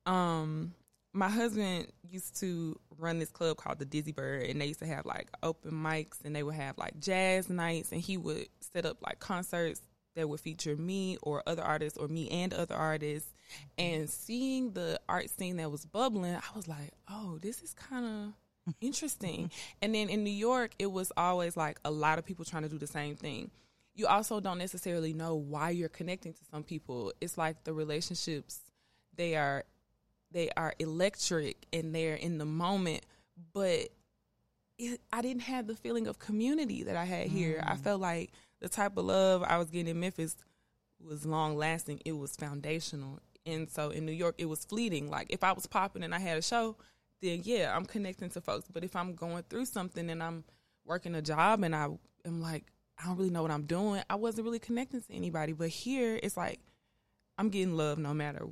um 0.07 0.73
my 1.13 1.29
husband 1.29 1.89
used 2.09 2.39
to 2.41 2.79
run 2.99 3.19
this 3.19 3.31
club 3.31 3.57
called 3.57 3.79
the 3.79 3.85
Dizzy 3.85 4.13
Bird 4.13 4.45
and 4.45 4.61
they 4.61 4.67
used 4.67 4.81
to 4.81 4.87
have 4.87 5.07
like 5.07 5.29
open 5.43 5.73
mics 5.73 6.25
and 6.25 6.35
they 6.35 6.43
would 6.43 6.55
have 6.55 6.79
like 6.79 6.99
jazz 7.01 7.49
nights 7.49 7.93
and 7.93 8.01
he 8.01 8.17
would 8.17 8.47
set 8.61 8.87
up 8.87 8.99
like 9.03 9.19
concerts 9.19 9.81
that 10.15 10.29
would 10.29 10.41
feature 10.41 10.77
me 10.77 11.17
or 11.23 11.43
other 11.47 11.63
artists 11.63 11.99
or 11.99 12.09
me 12.09 12.29
and 12.31 12.53
other 12.53 12.75
artists. 12.75 13.33
And 13.79 14.09
seeing 14.09 14.73
the 14.73 15.01
art 15.09 15.31
scene 15.31 15.57
that 15.57 15.71
was 15.71 15.85
bubbling 15.85 16.37
I 16.37 16.57
was 16.57 16.69
like 16.69 16.93
oh 17.09 17.39
this 17.41 17.63
is 17.63 17.75
kind 17.75 18.07
of 18.07 18.75
interesting. 18.81 19.51
And 19.83 19.95
then 19.95 20.09
in 20.09 20.23
New 20.23 20.31
York 20.31 20.73
it 20.79 20.93
was 20.93 21.11
always 21.17 21.57
like 21.57 21.81
a 21.85 21.91
lot 21.91 22.19
of 22.19 22.25
people 22.25 22.45
trying 22.45 22.63
to 22.63 22.69
do 22.69 22.79
the 22.79 22.87
same 22.87 23.17
thing. 23.17 23.51
You 23.95 24.07
also 24.07 24.39
don't 24.39 24.59
necessarily 24.59 25.13
know 25.13 25.35
why 25.35 25.71
you're 25.71 25.89
connecting 25.89 26.33
to 26.35 26.41
some 26.53 26.63
people. 26.63 27.13
It's 27.21 27.37
like 27.37 27.65
the 27.65 27.73
relationships 27.73 28.61
they 29.17 29.35
are 29.35 29.65
they 30.33 30.51
are 30.57 30.75
electric 30.79 31.67
and 31.73 31.95
they're 31.95 32.15
in 32.15 32.39
the 32.39 32.45
moment, 32.45 33.05
but 33.53 33.89
it, 34.79 35.01
I 35.13 35.23
didn't 35.23 35.43
have 35.43 35.67
the 35.67 35.75
feeling 35.75 36.07
of 36.07 36.19
community 36.19 36.83
that 36.85 36.97
I 36.97 37.05
had 37.05 37.29
here. 37.29 37.63
I 37.67 37.75
mm. 37.75 37.81
felt 37.81 38.01
like 38.01 38.31
the 38.61 38.69
type 38.69 38.97
of 38.97 39.05
love 39.05 39.43
I 39.43 39.59
was 39.59 39.71
getting 39.71 39.89
in 39.89 40.01
Memphis 40.01 40.37
was 41.05 41.27
long 41.27 41.57
lasting. 41.57 42.01
It 42.05 42.13
was 42.13 42.37
foundational. 42.37 43.19
And 43.47 43.69
so 43.71 43.91
in 43.91 44.07
New 44.07 44.13
York 44.13 44.37
it 44.39 44.47
was 44.47 44.65
fleeting. 44.65 45.11
Like 45.11 45.27
if 45.31 45.43
I 45.43 45.53
was 45.53 45.67
popping 45.67 46.03
and 46.03 46.15
I 46.15 46.19
had 46.19 46.39
a 46.39 46.43
show, 46.43 46.77
then 47.21 47.41
yeah, 47.45 47.75
I'm 47.75 47.87
connecting 47.87 48.31
to 48.31 48.41
folks. 48.41 48.67
But 48.73 48.85
if 48.85 48.95
I'm 48.97 49.15
going 49.15 49.43
through 49.49 49.67
something 49.67 50.09
and 50.11 50.23
I'm 50.23 50.45
working 50.85 51.15
a 51.15 51.23
job 51.23 51.63
and 51.63 51.75
I 51.75 51.89
am 52.25 52.41
like 52.41 52.65
I 52.99 53.07
don't 53.07 53.17
really 53.17 53.31
know 53.31 53.43
what 53.43 53.51
I'm 53.51 53.65
doing. 53.65 54.03
I 54.11 54.17
wasn't 54.17 54.45
really 54.45 54.59
connecting 54.59 55.01
to 55.01 55.13
anybody, 55.13 55.53
but 55.53 55.69
here 55.69 56.21
it's 56.23 56.37
like 56.37 56.61
I'm 57.39 57.49
getting 57.49 57.77
love 57.77 57.99
no 57.99 58.13
matter 58.13 58.47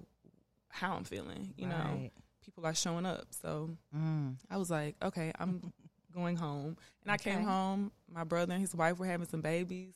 how 0.71 0.95
I'm 0.95 1.05
feeling. 1.05 1.55
You 1.57 1.67
know, 1.69 2.11
people 2.45 2.65
are 2.67 2.75
showing 2.75 3.07
up. 3.07 3.27
So 3.31 3.71
Mm. 3.97 4.37
I 4.51 4.57
was 4.57 4.71
like, 4.71 4.97
okay, 5.03 5.33
I'm 5.39 5.73
going 6.15 6.37
home, 6.37 6.77
and 7.03 7.11
I 7.13 7.15
Okay. 7.15 7.31
came 7.33 7.43
home. 7.45 7.93
My 8.13 8.25
brother 8.25 8.53
and 8.53 8.61
his 8.61 8.75
wife 8.75 8.99
were 8.99 9.07
having 9.07 9.27
some 9.29 9.41
babies. 9.41 9.95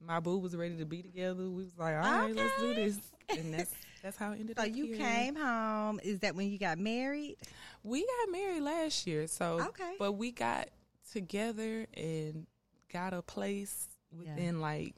My 0.00 0.20
boo 0.20 0.38
was 0.38 0.54
ready 0.54 0.76
to 0.76 0.84
be 0.84 1.02
together. 1.02 1.44
We 1.48 1.64
was 1.64 1.78
like, 1.78 1.94
all 1.94 2.00
right, 2.02 2.34
let's 2.34 2.52
do 2.60 2.74
this, 2.74 2.98
and 3.36 3.54
that's 3.54 3.72
that's 4.02 4.16
how 4.16 4.32
it 4.32 4.40
ended 4.40 4.58
up 4.58 4.64
So 4.66 4.70
you 4.70 4.86
here. 4.86 4.96
came 4.96 5.34
home. 5.36 6.00
Is 6.02 6.20
that 6.20 6.34
when 6.36 6.50
you 6.50 6.58
got 6.58 6.78
married? 6.78 7.36
We 7.82 8.06
got 8.06 8.30
married 8.30 8.62
last 8.62 9.06
year, 9.06 9.26
so 9.26 9.60
Okay. 9.68 9.94
but 9.98 10.12
we 10.12 10.32
got 10.32 10.68
together 11.12 11.86
and 11.94 12.46
got 12.92 13.14
a 13.14 13.22
place 13.22 13.88
Yeah. 14.12 14.18
within 14.34 14.60
like 14.60 14.94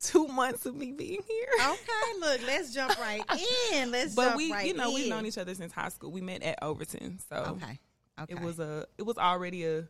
two 0.00 0.26
months 0.28 0.66
of 0.66 0.74
me 0.76 0.92
being 0.92 1.20
here. 1.26 1.48
Okay, 1.70 2.20
look, 2.20 2.40
let's 2.46 2.72
jump 2.72 2.98
right 3.00 3.22
in. 3.74 3.90
Let's 3.90 4.14
but 4.14 4.24
jump 4.26 4.36
we, 4.36 4.52
right 4.52 4.66
you 4.66 4.74
know, 4.74 4.92
we've 4.92 5.08
known 5.08 5.26
each 5.26 5.38
other 5.38 5.54
since 5.54 5.72
high 5.72 5.88
school. 5.88 6.10
We 6.12 6.20
met 6.20 6.42
at 6.42 6.58
Overton, 6.62 7.18
so 7.28 7.36
Okay. 7.62 7.78
Okay. 8.20 8.34
it 8.34 8.40
was 8.40 8.58
a 8.58 8.86
it 8.98 9.02
was 9.02 9.16
already 9.18 9.64
a 9.64 9.86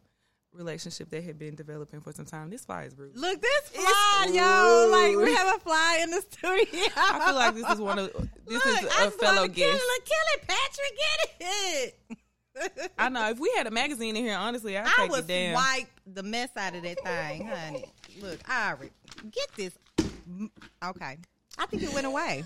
relationship 0.52 1.08
that 1.10 1.22
had 1.24 1.38
been 1.38 1.54
developing 1.54 2.00
for 2.00 2.12
some 2.12 2.24
time. 2.24 2.50
This 2.50 2.64
fly 2.64 2.84
is 2.84 2.96
rude. 2.96 3.16
Look, 3.16 3.40
this 3.40 3.68
fly, 3.70 4.28
yo. 4.32 4.88
Like 4.90 5.16
we 5.26 5.34
have 5.34 5.56
a 5.56 5.58
fly 5.60 6.00
in 6.02 6.10
the 6.10 6.20
studio. 6.22 6.90
I 6.96 7.22
feel 7.26 7.34
like 7.34 7.54
this 7.54 7.68
is 7.70 7.80
one 7.80 7.98
of 7.98 8.06
this 8.46 8.64
Look, 8.64 8.66
is 8.66 8.74
I 8.74 9.02
a 9.02 9.06
just 9.06 9.18
fellow 9.20 9.42
wanna 9.42 9.48
kill 9.52 9.70
guest. 9.72 9.82
it. 9.82 9.86
Look, 9.94 10.04
kill 10.04 10.26
it, 10.34 10.42
Patrick. 10.48 10.98
Get 11.38 12.80
it. 12.80 12.90
I 12.98 13.08
know 13.08 13.30
if 13.30 13.38
we 13.38 13.52
had 13.56 13.66
a 13.66 13.70
magazine 13.70 14.16
in 14.16 14.24
here, 14.24 14.36
honestly, 14.36 14.76
I'd 14.76 14.86
I 14.86 14.92
take 14.96 15.10
would 15.12 15.30
it 15.30 15.52
down. 15.52 15.54
swipe 15.62 15.88
the 16.06 16.22
mess 16.24 16.48
out 16.56 16.74
of 16.74 16.82
that 16.82 16.98
thing, 17.04 17.46
honey. 17.46 17.84
Look, 18.20 18.40
Ari, 18.50 18.90
get 19.30 19.48
this. 19.56 19.72
Okay. 20.84 21.18
I 21.60 21.66
think 21.66 21.82
it 21.82 21.92
went 21.92 22.06
away. 22.06 22.44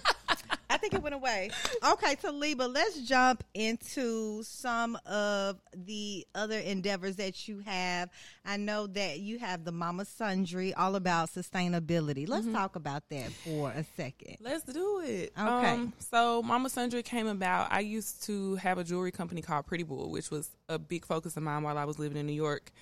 I 0.70 0.78
think 0.78 0.94
it 0.94 1.02
went 1.02 1.14
away. 1.14 1.50
Okay, 1.86 2.14
Talibah, 2.16 2.66
let's 2.72 3.00
jump 3.02 3.44
into 3.52 4.42
some 4.42 4.96
of 5.04 5.60
the 5.76 6.26
other 6.34 6.58
endeavors 6.58 7.16
that 7.16 7.46
you 7.46 7.58
have. 7.58 8.08
I 8.46 8.56
know 8.56 8.86
that 8.86 9.20
you 9.20 9.38
have 9.38 9.64
the 9.64 9.72
Mama 9.72 10.06
Sundry, 10.06 10.72
all 10.72 10.96
about 10.96 11.28
sustainability. 11.28 12.26
Let's 12.26 12.46
Mm-hmm. 12.46 12.54
talk 12.54 12.74
about 12.76 13.02
that 13.10 13.30
for 13.32 13.70
a 13.70 13.84
second. 13.98 14.38
Let's 14.40 14.64
do 14.64 15.02
it. 15.04 15.32
Okay. 15.38 15.68
Um, 15.72 15.92
so 15.98 16.42
Mama 16.42 16.70
Sundry 16.70 17.02
came 17.02 17.26
about. 17.26 17.70
I 17.70 17.80
used 17.80 18.22
to 18.24 18.54
have 18.56 18.78
a 18.78 18.84
jewelry 18.84 19.12
company 19.12 19.42
called 19.42 19.66
Pretty 19.66 19.84
Bull, 19.84 20.10
which 20.10 20.30
was 20.30 20.48
a 20.70 20.78
big 20.78 21.04
focus 21.04 21.36
of 21.36 21.42
mine 21.42 21.62
while 21.64 21.76
I 21.76 21.84
was 21.84 21.98
living 21.98 22.16
in 22.16 22.26
New 22.26 22.32
York. 22.32 22.72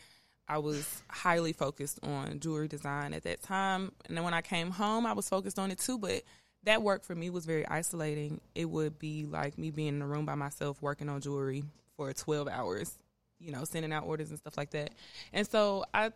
I 0.51 0.59
was 0.59 1.05
highly 1.09 1.53
focused 1.53 2.01
on 2.03 2.41
jewelry 2.41 2.67
design 2.67 3.15
at 3.15 3.23
that 3.23 3.41
time. 3.41 3.93
And 4.07 4.17
then 4.17 4.25
when 4.25 4.35
I 4.35 4.43
came 4.43 4.73
home, 4.73 5.07
I 5.07 5.13
was 5.13 5.29
focused 5.29 5.61
on 5.61 5.71
it 5.71 5.79
too. 5.79 5.97
But 5.97 6.25
that 6.65 6.83
work 6.83 7.05
for 7.05 7.15
me 7.15 7.31
was 7.31 7.47
very 7.47 7.65
isolating. 7.69 8.41
It 8.57 8.65
would 8.65 8.99
be 8.99 9.27
like 9.27 9.57
me 9.57 9.71
being 9.71 9.95
in 9.95 10.03
a 10.03 10.07
room 10.07 10.27
by 10.27 10.35
myself 10.35 10.83
working 10.83 11.09
on 11.09 11.21
jewelry 11.21 11.63
for 11.97 12.13
12 12.13 12.49
hours, 12.49 12.99
you 13.39 13.53
know, 13.53 13.63
sending 13.63 13.93
out 13.93 14.05
orders 14.05 14.31
and 14.31 14.39
stuff 14.39 14.59
like 14.59 14.71
that. 14.71 14.91
And 15.33 15.47
so 15.47 15.85
I 15.95 16.11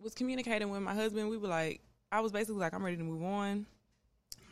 was 0.00 0.14
communicating 0.14 0.70
with 0.70 0.80
my 0.80 0.94
husband. 0.94 1.28
We 1.28 1.36
were 1.36 1.48
like, 1.48 1.80
I 2.12 2.20
was 2.20 2.30
basically 2.30 2.60
like, 2.60 2.74
I'm 2.74 2.84
ready 2.84 2.96
to 2.96 3.02
move 3.02 3.24
on 3.24 3.66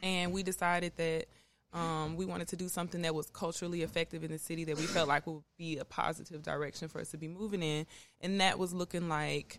and 0.02 0.32
we 0.32 0.42
decided 0.42 0.94
that 0.96 1.26
um, 1.72 2.16
we 2.16 2.26
wanted 2.26 2.48
to 2.48 2.56
do 2.56 2.68
something 2.68 3.02
that 3.02 3.14
was 3.14 3.30
culturally 3.30 3.82
effective 3.82 4.24
in 4.24 4.30
the 4.30 4.38
city 4.38 4.64
that 4.64 4.76
we 4.76 4.84
felt 4.84 5.08
like 5.08 5.26
would 5.26 5.42
be 5.58 5.78
a 5.78 5.84
positive 5.84 6.42
direction 6.42 6.88
for 6.88 7.00
us 7.00 7.10
to 7.10 7.18
be 7.18 7.28
moving 7.28 7.62
in, 7.62 7.86
and 8.20 8.40
that 8.40 8.58
was 8.58 8.72
looking 8.72 9.08
like 9.08 9.58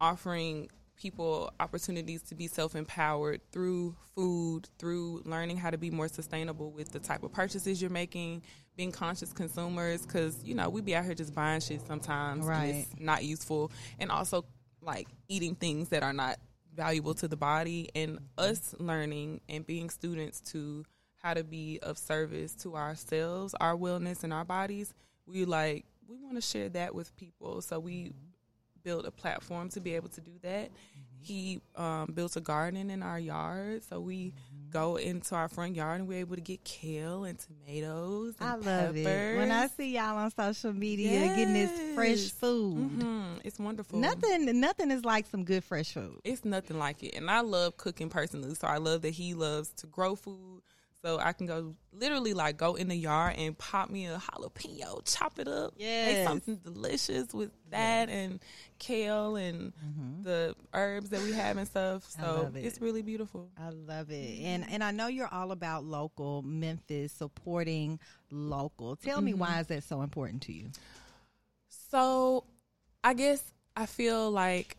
offering 0.00 0.68
people 0.96 1.52
opportunities 1.60 2.22
to 2.22 2.34
be 2.34 2.46
self-empowered 2.46 3.40
through 3.52 3.94
food 4.14 4.66
through 4.78 5.20
learning 5.26 5.58
how 5.58 5.68
to 5.68 5.76
be 5.76 5.90
more 5.90 6.08
sustainable 6.08 6.70
with 6.72 6.90
the 6.90 6.98
type 6.98 7.22
of 7.22 7.30
purchases 7.30 7.82
you're 7.82 7.90
making 7.90 8.42
being 8.76 8.92
conscious 8.92 9.32
consumers 9.32 10.02
because 10.02 10.42
you 10.44 10.54
know 10.54 10.68
we 10.68 10.80
be 10.80 10.94
out 10.94 11.04
here 11.04 11.14
just 11.14 11.34
buying 11.34 11.60
shit 11.60 11.80
sometimes 11.86 12.46
and 12.46 12.70
it's 12.70 13.00
not 13.00 13.24
useful. 13.24 13.72
And 13.98 14.10
also 14.10 14.44
like 14.82 15.08
eating 15.28 15.54
things 15.54 15.88
that 15.88 16.02
are 16.02 16.12
not 16.12 16.38
valuable 16.74 17.14
to 17.14 17.28
the 17.28 17.36
body. 17.36 17.88
And 17.94 18.18
us 18.36 18.74
learning 18.78 19.40
and 19.48 19.66
being 19.66 19.90
students 19.90 20.40
to 20.52 20.84
how 21.26 21.34
to 21.34 21.42
be 21.42 21.80
of 21.82 21.98
service 21.98 22.54
to 22.54 22.76
ourselves 22.76 23.52
our 23.60 23.74
wellness 23.74 24.22
and 24.22 24.32
our 24.32 24.44
bodies 24.44 24.94
we 25.26 25.44
like 25.44 25.84
we 26.08 26.16
want 26.18 26.36
to 26.36 26.40
share 26.40 26.68
that 26.68 26.94
with 26.94 27.14
people 27.16 27.60
so 27.60 27.80
we 27.80 28.12
built 28.84 29.04
a 29.04 29.10
platform 29.10 29.68
to 29.68 29.80
be 29.80 29.96
able 29.96 30.08
to 30.08 30.20
do 30.20 30.30
that. 30.42 30.70
He 31.20 31.60
um, 31.74 32.12
built 32.14 32.36
a 32.36 32.40
garden 32.40 32.88
in 32.88 33.02
our 33.02 33.18
yard, 33.18 33.82
so 33.82 33.98
we 33.98 34.32
go 34.70 34.94
into 34.94 35.34
our 35.34 35.48
front 35.48 35.74
yard 35.74 35.98
and 35.98 36.08
we're 36.08 36.20
able 36.20 36.36
to 36.36 36.40
get 36.40 36.62
kale 36.62 37.24
and 37.24 37.36
tomatoes. 37.36 38.36
And 38.38 38.48
I 38.48 38.52
love 38.54 38.94
peppers. 38.94 39.34
it 39.34 39.36
when 39.38 39.50
I 39.50 39.66
see 39.66 39.96
y'all 39.96 40.16
on 40.16 40.30
social 40.30 40.72
media 40.72 41.18
getting 41.34 41.54
this 41.54 41.94
fresh 41.96 42.10
Yes. 42.18 42.30
food. 42.30 42.76
Mhm. 43.00 43.40
It's 43.42 43.58
wonderful. 43.58 43.98
Nothing, 43.98 44.60
nothing 44.60 44.92
is 44.92 45.04
like 45.04 45.26
some 45.26 45.42
good 45.42 45.64
fresh 45.64 45.90
food. 45.90 46.20
It's 46.22 46.44
nothing 46.44 46.78
like 46.78 47.02
it. 47.02 47.16
And 47.16 47.28
I 47.28 47.40
love 47.40 47.76
cooking 47.76 48.08
personally. 48.08 48.54
So 48.54 48.68
I 48.68 48.76
love 48.76 49.02
that 49.02 49.10
he 49.14 49.34
loves 49.34 49.70
to 49.78 49.88
grow 49.88 50.14
food. 50.14 50.62
So 51.06 51.20
I 51.20 51.32
can 51.34 51.46
go 51.46 51.76
literally 51.92 52.34
like 52.34 52.56
go 52.56 52.74
in 52.74 52.88
the 52.88 52.96
yard 52.96 53.36
and 53.38 53.56
pop 53.56 53.90
me 53.90 54.06
a 54.06 54.18
jalapeno, 54.18 55.02
chop 55.04 55.38
it 55.38 55.46
up, 55.46 55.78
make 55.78 56.26
something 56.26 56.56
delicious 56.56 57.32
with 57.32 57.52
that 57.70 58.08
and 58.08 58.40
kale 58.80 59.36
and 59.36 59.72
mm-hmm. 59.72 60.24
the 60.24 60.56
herbs 60.74 61.10
that 61.10 61.22
we 61.22 61.30
have 61.30 61.58
and 61.58 61.68
stuff. 61.68 62.10
So 62.10 62.50
it. 62.52 62.64
it's 62.64 62.80
really 62.80 63.02
beautiful. 63.02 63.50
I 63.56 63.68
love 63.70 64.10
it, 64.10 64.40
and 64.40 64.68
and 64.68 64.82
I 64.82 64.90
know 64.90 65.06
you're 65.06 65.32
all 65.32 65.52
about 65.52 65.84
local 65.84 66.42
Memphis 66.42 67.12
supporting 67.12 68.00
local. 68.32 68.96
Tell 68.96 69.20
me 69.20 69.30
mm-hmm. 69.30 69.42
why 69.42 69.60
is 69.60 69.68
that 69.68 69.84
so 69.84 70.02
important 70.02 70.42
to 70.42 70.52
you? 70.52 70.70
So 71.68 72.42
I 73.04 73.14
guess 73.14 73.44
I 73.76 73.86
feel 73.86 74.32
like 74.32 74.76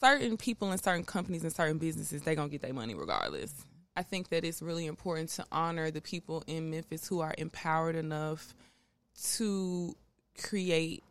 certain 0.00 0.36
people 0.36 0.70
and 0.70 0.80
certain 0.80 1.04
companies 1.04 1.42
and 1.42 1.52
certain 1.52 1.78
businesses 1.78 2.22
they 2.22 2.36
gonna 2.36 2.48
get 2.48 2.62
their 2.62 2.72
money 2.72 2.94
regardless. 2.94 3.52
I 3.96 4.02
think 4.02 4.30
that 4.30 4.44
it's 4.44 4.62
really 4.62 4.86
important 4.86 5.30
to 5.30 5.44
honor 5.52 5.90
the 5.90 6.00
people 6.00 6.42
in 6.46 6.70
Memphis 6.70 7.06
who 7.06 7.20
are 7.20 7.34
empowered 7.36 7.96
enough 7.96 8.54
to 9.34 9.94
create 10.40 11.04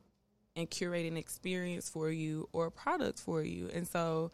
and 0.56 0.70
curate 0.70 1.06
an 1.06 1.18
experience 1.18 1.90
for 1.90 2.10
you 2.10 2.50
or 2.52 2.68
a 2.68 2.72
product 2.72 3.20
for 3.20 3.44
you. 3.44 3.70
And 3.74 3.88
so 3.88 4.32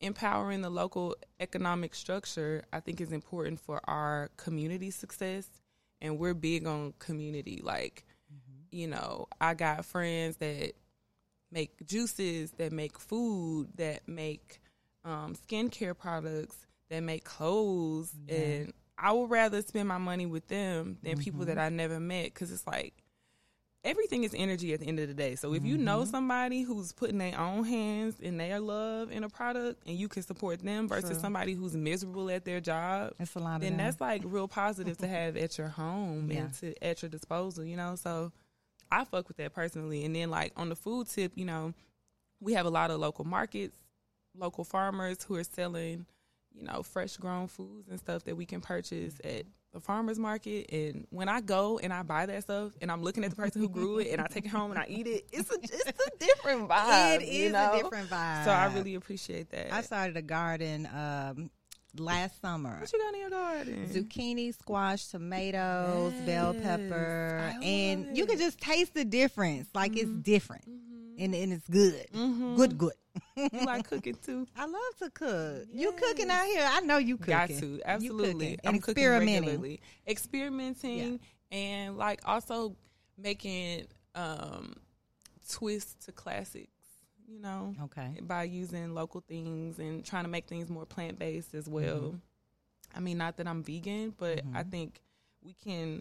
empowering 0.00 0.62
the 0.62 0.70
local 0.70 1.16
economic 1.40 1.94
structure 1.94 2.64
I 2.72 2.80
think 2.80 3.00
is 3.00 3.12
important 3.12 3.60
for 3.60 3.80
our 3.84 4.30
community 4.36 4.90
success. 4.90 5.48
And 6.00 6.18
we're 6.18 6.34
big 6.34 6.66
on 6.66 6.94
community. 6.98 7.60
Like 7.62 8.04
you 8.70 8.86
know, 8.86 9.28
I 9.40 9.54
got 9.54 9.84
friends 9.84 10.36
that 10.36 10.72
make 11.50 11.86
juices, 11.86 12.52
that 12.52 12.72
make 12.72 12.98
food, 12.98 13.68
that 13.76 14.06
make 14.06 14.60
um, 15.04 15.34
skincare 15.34 15.96
products, 15.96 16.66
that 16.90 17.00
make 17.00 17.24
clothes, 17.24 18.12
and 18.28 18.72
I 18.98 19.12
would 19.12 19.30
rather 19.30 19.62
spend 19.62 19.88
my 19.88 19.98
money 19.98 20.26
with 20.26 20.48
them 20.48 20.98
than 21.02 21.18
people 21.18 21.44
that 21.46 21.56
mm-hmm. 21.56 21.66
I 21.66 21.68
never 21.68 22.00
met 22.00 22.24
because 22.24 22.50
it's 22.50 22.66
like 22.66 22.94
everything 23.84 24.24
is 24.24 24.34
energy 24.36 24.74
at 24.74 24.80
the 24.80 24.86
end 24.86 24.98
of 24.98 25.08
the 25.08 25.14
day. 25.14 25.36
So 25.36 25.54
if 25.54 25.64
you 25.64 25.78
know 25.78 26.00
mm-hmm. 26.00 26.10
somebody 26.10 26.62
who's 26.62 26.92
putting 26.92 27.18
their 27.18 27.38
own 27.38 27.64
hands 27.64 28.16
and 28.22 28.38
their 28.38 28.60
love 28.60 29.10
in 29.10 29.24
a 29.24 29.28
product, 29.28 29.82
and 29.86 29.96
you 29.96 30.08
can 30.08 30.22
support 30.22 30.60
them 30.60 30.88
versus 30.88 31.10
True. 31.10 31.20
somebody 31.20 31.54
who's 31.54 31.76
miserable 31.76 32.30
at 32.30 32.44
their 32.44 32.60
job, 32.60 33.14
That's 33.18 33.34
a 33.34 33.38
lot 33.38 33.56
of 33.56 33.60
then 33.62 33.76
that's 33.76 34.00
like 34.00 34.22
real 34.24 34.48
positive 34.48 34.98
to 34.98 35.06
have 35.06 35.36
at 35.36 35.56
your 35.58 35.68
home 35.68 36.30
Yeah. 36.30 36.38
and 36.38 36.54
to 36.54 36.84
at 36.84 37.02
your 37.02 37.08
disposal, 37.08 37.64
you 37.64 37.76
know. 37.76 37.94
So 37.96 38.32
I 38.90 39.04
fuck 39.04 39.28
with 39.28 39.36
that 39.38 39.54
personally. 39.54 40.04
And 40.04 40.14
then 40.14 40.30
like 40.30 40.52
on 40.56 40.68
the 40.68 40.76
food 40.76 41.08
tip, 41.08 41.32
you 41.36 41.44
know, 41.44 41.72
we 42.40 42.54
have 42.54 42.66
a 42.66 42.70
lot 42.70 42.90
of 42.90 43.00
local 43.00 43.24
markets, 43.24 43.76
local 44.36 44.64
farmers 44.64 45.22
who 45.22 45.36
are 45.36 45.44
selling, 45.44 46.06
you 46.58 46.66
know, 46.66 46.82
fresh 46.82 47.16
grown 47.16 47.48
foods 47.48 47.88
and 47.88 47.98
stuff 47.98 48.24
that 48.24 48.36
we 48.36 48.46
can 48.46 48.60
purchase 48.60 49.20
at 49.24 49.44
the 49.72 49.80
farmers 49.80 50.18
market. 50.18 50.70
And 50.72 51.06
when 51.10 51.28
I 51.28 51.40
go 51.40 51.78
and 51.78 51.92
I 51.92 52.02
buy 52.02 52.26
that 52.26 52.42
stuff 52.42 52.72
and 52.80 52.90
I'm 52.90 53.02
looking 53.02 53.24
at 53.24 53.30
the 53.30 53.36
person 53.36 53.60
who 53.60 53.68
grew 53.68 53.98
it 53.98 54.08
and 54.08 54.20
I 54.20 54.26
take 54.26 54.46
it 54.46 54.48
home 54.48 54.70
and 54.70 54.80
I 54.80 54.86
eat 54.88 55.06
it, 55.06 55.28
it's 55.32 55.50
a 55.50 55.58
it's 55.62 56.06
a 56.06 56.18
different 56.18 56.68
vibe. 56.68 57.22
it 57.22 57.28
you 57.28 57.50
know? 57.50 57.72
a 57.72 57.82
different 57.82 58.08
vibe. 58.08 58.44
So 58.44 58.50
I 58.50 58.72
really 58.74 58.94
appreciate 58.94 59.50
that. 59.50 59.72
I 59.72 59.82
started 59.82 60.16
a 60.16 60.22
garden 60.22 60.86
um, 60.86 61.50
last 61.96 62.40
summer. 62.40 62.78
what 62.80 62.92
you 62.92 62.98
got 62.98 63.14
in 63.14 63.20
your 63.20 63.30
garden? 63.30 63.88
Zucchini, 63.92 64.54
squash, 64.54 65.06
tomatoes, 65.06 66.12
bell 66.26 66.54
pepper, 66.54 67.54
and 67.62 68.06
love 68.06 68.16
you 68.16 68.26
can 68.26 68.38
just 68.38 68.60
taste 68.60 68.94
the 68.94 69.04
difference. 69.04 69.68
Like 69.74 69.96
it's 69.96 70.10
different, 70.10 70.64
and 71.18 71.34
and 71.34 71.52
it's 71.52 71.68
good, 71.68 72.06
Mhm. 72.14 72.56
good, 72.56 72.78
good. 72.78 72.92
You 73.36 73.64
like 73.66 73.88
cooking 73.90 74.16
too? 74.24 74.46
I 74.56 74.66
love 74.66 74.96
to 75.00 75.10
cook. 75.10 75.66
You 75.72 75.92
cooking 75.92 76.30
out 76.30 76.46
here? 76.46 76.66
I 76.70 76.80
know 76.80 76.98
you 76.98 77.16
cooking. 77.16 77.34
Got 77.34 77.48
to 77.50 77.80
absolutely. 77.84 78.32
cooking. 78.56 78.58
I'm 78.64 78.74
and 78.74 78.82
cooking 78.82 79.02
experimenting. 79.04 79.40
regularly, 79.42 79.80
experimenting, 80.06 81.20
and 81.50 81.96
like 81.96 82.20
also 82.24 82.76
making 83.16 83.86
um 84.14 84.74
twists 85.50 86.06
to 86.06 86.12
classics. 86.12 86.70
You 87.30 87.40
know, 87.40 87.74
Okay. 87.84 88.20
by 88.22 88.44
using 88.44 88.94
local 88.94 89.20
things 89.20 89.78
and 89.78 90.02
trying 90.02 90.24
to 90.24 90.30
make 90.30 90.46
things 90.46 90.70
more 90.70 90.86
plant 90.86 91.18
based 91.18 91.54
as 91.54 91.68
well. 91.68 91.98
Mm-hmm. 92.00 92.16
I 92.96 93.00
mean, 93.00 93.18
not 93.18 93.36
that 93.36 93.46
I'm 93.46 93.62
vegan, 93.62 94.14
but 94.16 94.40
I 94.54 94.62
think 94.62 95.02
we 95.42 95.52
can 95.52 96.00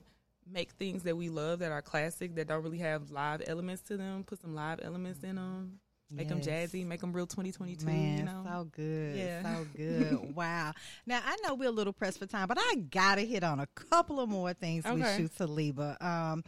make 0.52 0.72
things 0.74 1.04
that 1.04 1.16
we 1.18 1.30
love 1.30 1.60
that 1.60 1.72
are 1.72 1.82
classic 1.82 2.36
that 2.36 2.48
don't 2.48 2.64
really 2.64 2.78
have 2.80 3.12
live 3.12 3.42
elements 3.48 3.82
to 3.84 3.98
them. 3.98 4.24
Put 4.24 4.42
some 4.42 4.56
live 4.56 4.80
elements 4.82 5.24
in 5.24 5.36
them. 5.36 5.80
Make 6.10 6.30
them 6.30 6.40
jazzy. 6.40 6.86
Make 6.86 7.02
them 7.02 7.12
real 7.12 7.28
2022. 7.28 7.86
Man, 7.86 8.18
you 8.20 8.24
know. 8.24 8.46
so 8.48 8.64
good. 8.72 9.18
Yeah. 9.18 9.44
So 9.58 9.68
good. 9.76 10.36
wow. 10.36 10.72
Now, 11.06 11.20
I 11.26 11.36
know 11.44 11.54
we're 11.56 11.68
a 11.68 11.72
little 11.72 11.92
pressed 11.92 12.18
for 12.20 12.26
time, 12.26 12.48
but 12.48 12.58
I 12.58 12.76
got 12.90 13.16
to 13.16 13.26
hit 13.26 13.44
on 13.44 13.60
a 13.60 13.68
couple 13.76 14.22
of 14.22 14.30
more 14.30 14.54
things 14.54 14.86
with 14.86 15.02
Okay. 15.04 15.24
you, 15.24 15.28
Saliba. 15.30 16.02
Um, 16.02 16.46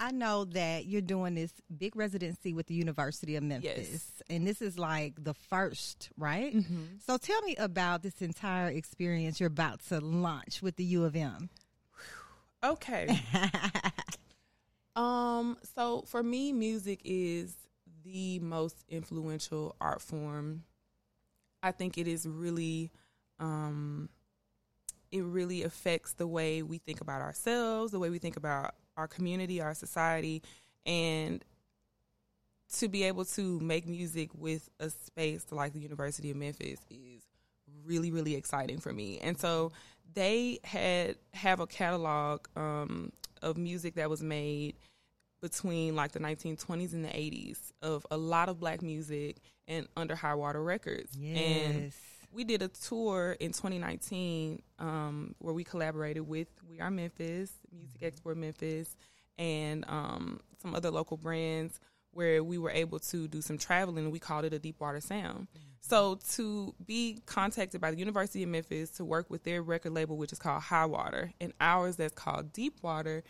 I 0.00 0.12
know 0.12 0.46
that 0.46 0.86
you're 0.86 1.02
doing 1.02 1.34
this 1.34 1.52
big 1.76 1.94
residency 1.94 2.54
with 2.54 2.66
the 2.68 2.74
University 2.74 3.36
of 3.36 3.42
Memphis, 3.44 3.88
Yes. 3.92 4.22
and 4.30 4.46
this 4.46 4.62
is 4.62 4.78
like 4.78 5.22
the 5.22 5.34
first, 5.34 6.08
right? 6.16 6.56
Mhm. 6.56 7.00
So 7.06 7.18
tell 7.18 7.40
me 7.42 7.54
about 7.56 8.02
this 8.02 8.20
entire 8.22 8.68
experience 8.68 9.38
you're 9.38 9.46
about 9.48 9.80
to 9.88 10.00
launch 10.00 10.62
with 10.62 10.76
the 10.76 10.84
U 10.84 11.04
of 11.04 11.14
M. 11.14 11.50
Okay. 12.64 13.20
um, 14.96 15.56
so 15.74 16.02
for 16.06 16.22
me, 16.22 16.52
music 16.52 17.00
is 17.04 17.56
the 18.04 18.38
most 18.40 18.84
influential 18.88 19.74
art 19.80 20.00
form. 20.00 20.64
I 21.62 21.72
think 21.72 21.98
it 21.98 22.06
is 22.08 22.26
really, 22.26 22.90
um, 23.38 24.08
it 25.10 25.22
really 25.24 25.62
affects 25.62 26.14
the 26.14 26.26
way 26.26 26.62
we 26.62 26.78
think 26.78 27.00
about 27.00 27.20
ourselves, 27.20 27.92
the 27.92 27.98
way 27.98 28.10
we 28.10 28.18
think 28.18 28.36
about 28.36 28.74
our 28.96 29.08
community, 29.08 29.60
our 29.60 29.74
society, 29.74 30.42
and 30.86 31.44
to 32.78 32.88
be 32.88 33.04
able 33.04 33.24
to 33.24 33.60
make 33.60 33.86
music 33.86 34.30
with 34.34 34.70
a 34.80 34.88
space 34.90 35.44
like 35.50 35.72
the 35.72 35.80
University 35.80 36.30
of 36.30 36.36
Memphis 36.36 36.80
is 36.90 37.22
really 37.84 38.10
really 38.10 38.34
exciting 38.34 38.78
for 38.78 38.92
me. 38.92 39.18
And 39.18 39.38
so 39.38 39.72
they 40.14 40.58
had 40.64 41.16
have 41.34 41.60
a 41.60 41.66
catalog 41.66 42.46
um, 42.56 43.12
of 43.40 43.56
music 43.56 43.94
that 43.94 44.08
was 44.10 44.22
made 44.22 44.74
between 45.40 45.96
like 45.96 46.12
the 46.12 46.20
1920s 46.20 46.92
and 46.92 47.04
the 47.04 47.08
80s 47.08 47.72
of 47.82 48.06
a 48.10 48.16
lot 48.16 48.48
of 48.48 48.60
black 48.60 48.80
music 48.82 49.36
and 49.66 49.88
under 49.96 50.14
high 50.14 50.34
water 50.34 50.62
records. 50.62 51.16
And 51.16 51.82
Yes. 51.84 51.94
we 52.32 52.44
did 52.44 52.62
a 52.62 52.68
tour 52.68 53.36
in 53.40 53.48
2019 53.52 54.62
um, 54.78 55.34
where 55.38 55.52
we 55.54 55.64
collaborated 55.64 56.28
with 56.28 56.48
We 56.68 56.78
Are 56.80 56.90
Memphis, 56.90 57.50
Music 57.72 58.02
Export 58.02 58.36
Memphis, 58.36 58.94
and 59.38 59.84
um, 59.88 60.40
some 60.60 60.74
other 60.76 60.90
local 60.90 61.16
brands 61.16 61.80
where 62.12 62.44
we 62.44 62.58
were 62.58 62.70
able 62.70 62.98
to 62.98 63.26
do 63.28 63.40
some 63.40 63.58
traveling. 63.58 64.10
We 64.10 64.18
called 64.18 64.44
it 64.44 64.52
a 64.52 64.58
deep 64.58 64.80
water 64.80 65.00
sound. 65.00 65.48
Mm-hmm. 65.48 65.72
So 65.80 66.18
to 66.34 66.74
be 66.84 67.18
contacted 67.26 67.80
by 67.80 67.90
the 67.90 67.98
University 67.98 68.42
of 68.42 68.48
Memphis 68.50 68.90
to 68.92 69.04
work 69.04 69.28
with 69.30 69.44
their 69.44 69.62
record 69.62 69.92
label, 69.92 70.16
which 70.16 70.32
is 70.32 70.38
called 70.38 70.62
High 70.62 70.86
Water, 70.86 71.32
and 71.40 71.52
ours 71.60 71.96
that's 71.96 72.14
called 72.14 72.52
Deep 72.52 72.82
Water, 72.82 73.24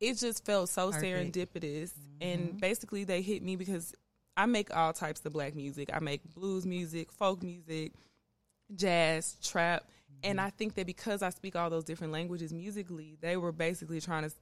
it 0.00 0.16
just 0.16 0.44
felt 0.44 0.68
so 0.68 0.90
Perfect. 0.90 1.34
serendipitous. 1.34 1.92
And 2.20 2.40
mm-hmm. 2.48 2.58
basically, 2.58 3.04
they 3.04 3.20
hit 3.20 3.42
me 3.42 3.56
because 3.56 3.94
I 4.36 4.46
make 4.46 4.74
all 4.74 4.92
types 4.92 5.24
of 5.26 5.32
black 5.32 5.54
music. 5.54 5.90
I 5.92 5.98
make 5.98 6.22
blues 6.34 6.64
music, 6.64 7.12
folk 7.12 7.42
music, 7.42 7.92
jazz, 8.74 9.36
trap. 9.42 9.82
Mm-hmm. 9.82 10.30
And 10.30 10.40
I 10.40 10.50
think 10.50 10.74
that 10.76 10.86
because 10.86 11.22
I 11.22 11.30
speak 11.30 11.56
all 11.56 11.70
those 11.70 11.84
different 11.84 12.12
languages 12.12 12.52
musically, 12.52 13.16
they 13.20 13.36
were 13.36 13.52
basically 13.52 14.00
trying 14.00 14.22
to 14.22 14.32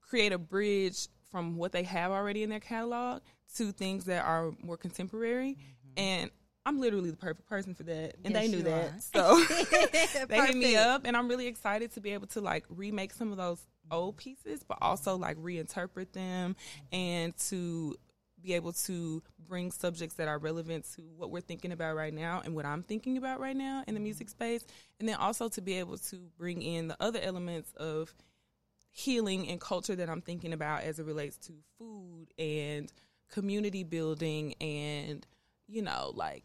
create 0.00 0.32
a 0.32 0.38
bridge 0.38 1.08
from 1.32 1.56
what 1.56 1.72
they 1.72 1.82
have 1.82 2.12
already 2.12 2.44
in 2.44 2.50
their 2.50 2.60
catalog 2.60 3.22
to 3.56 3.72
things 3.72 4.04
that 4.04 4.24
are 4.24 4.52
more 4.62 4.76
contemporary. 4.76 5.52
Mm-hmm. 5.54 5.92
And 5.96 6.30
I'm 6.64 6.78
literally 6.78 7.10
the 7.10 7.16
perfect 7.16 7.48
person 7.48 7.74
for 7.74 7.82
that. 7.84 8.14
And 8.24 8.34
Yes, 8.34 8.42
they 8.42 8.48
knew 8.48 8.62
that. 8.62 8.92
are. 8.92 9.00
So 9.00 9.44
they 10.28 10.36
hit 10.36 10.54
me 10.54 10.76
up 10.76 11.02
and 11.04 11.16
I'm 11.16 11.26
really 11.26 11.46
excited 11.48 11.92
to 11.94 12.00
be 12.00 12.10
able 12.10 12.28
to 12.28 12.40
like 12.40 12.64
remake 12.68 13.12
some 13.12 13.32
of 13.32 13.38
those 13.38 13.66
old 13.90 14.16
pieces, 14.16 14.62
but 14.62 14.78
also 14.80 15.16
like 15.16 15.36
reinterpret 15.38 16.12
them 16.12 16.54
and 16.92 17.36
to 17.48 17.96
be 18.40 18.54
able 18.54 18.72
to 18.72 19.22
bring 19.48 19.70
subjects 19.70 20.16
that 20.16 20.28
are 20.28 20.38
relevant 20.38 20.84
to 20.96 21.02
what 21.16 21.30
we're 21.30 21.40
thinking 21.40 21.72
about 21.72 21.96
right 21.96 22.12
now 22.12 22.42
and 22.44 22.54
what 22.54 22.66
I'm 22.66 22.82
thinking 22.82 23.16
about 23.16 23.40
right 23.40 23.56
now 23.56 23.84
in 23.86 23.94
the 23.94 23.98
mm-hmm. 23.98 24.04
music 24.04 24.28
space. 24.28 24.64
And 25.00 25.08
then 25.08 25.16
also 25.16 25.48
to 25.48 25.60
be 25.60 25.78
able 25.78 25.98
to 25.98 26.16
bring 26.36 26.62
in 26.62 26.88
the 26.88 26.96
other 27.00 27.20
elements 27.20 27.72
of 27.76 28.14
healing 28.92 29.48
and 29.48 29.60
culture 29.60 29.96
that 29.96 30.08
I'm 30.08 30.20
thinking 30.20 30.52
about 30.52 30.82
as 30.84 30.98
it 30.98 31.06
relates 31.06 31.36
to 31.38 31.52
food 31.78 32.28
and 32.38 32.92
community 33.30 33.82
building 33.82 34.54
and 34.60 35.26
you 35.66 35.82
know 35.82 36.12
like 36.14 36.44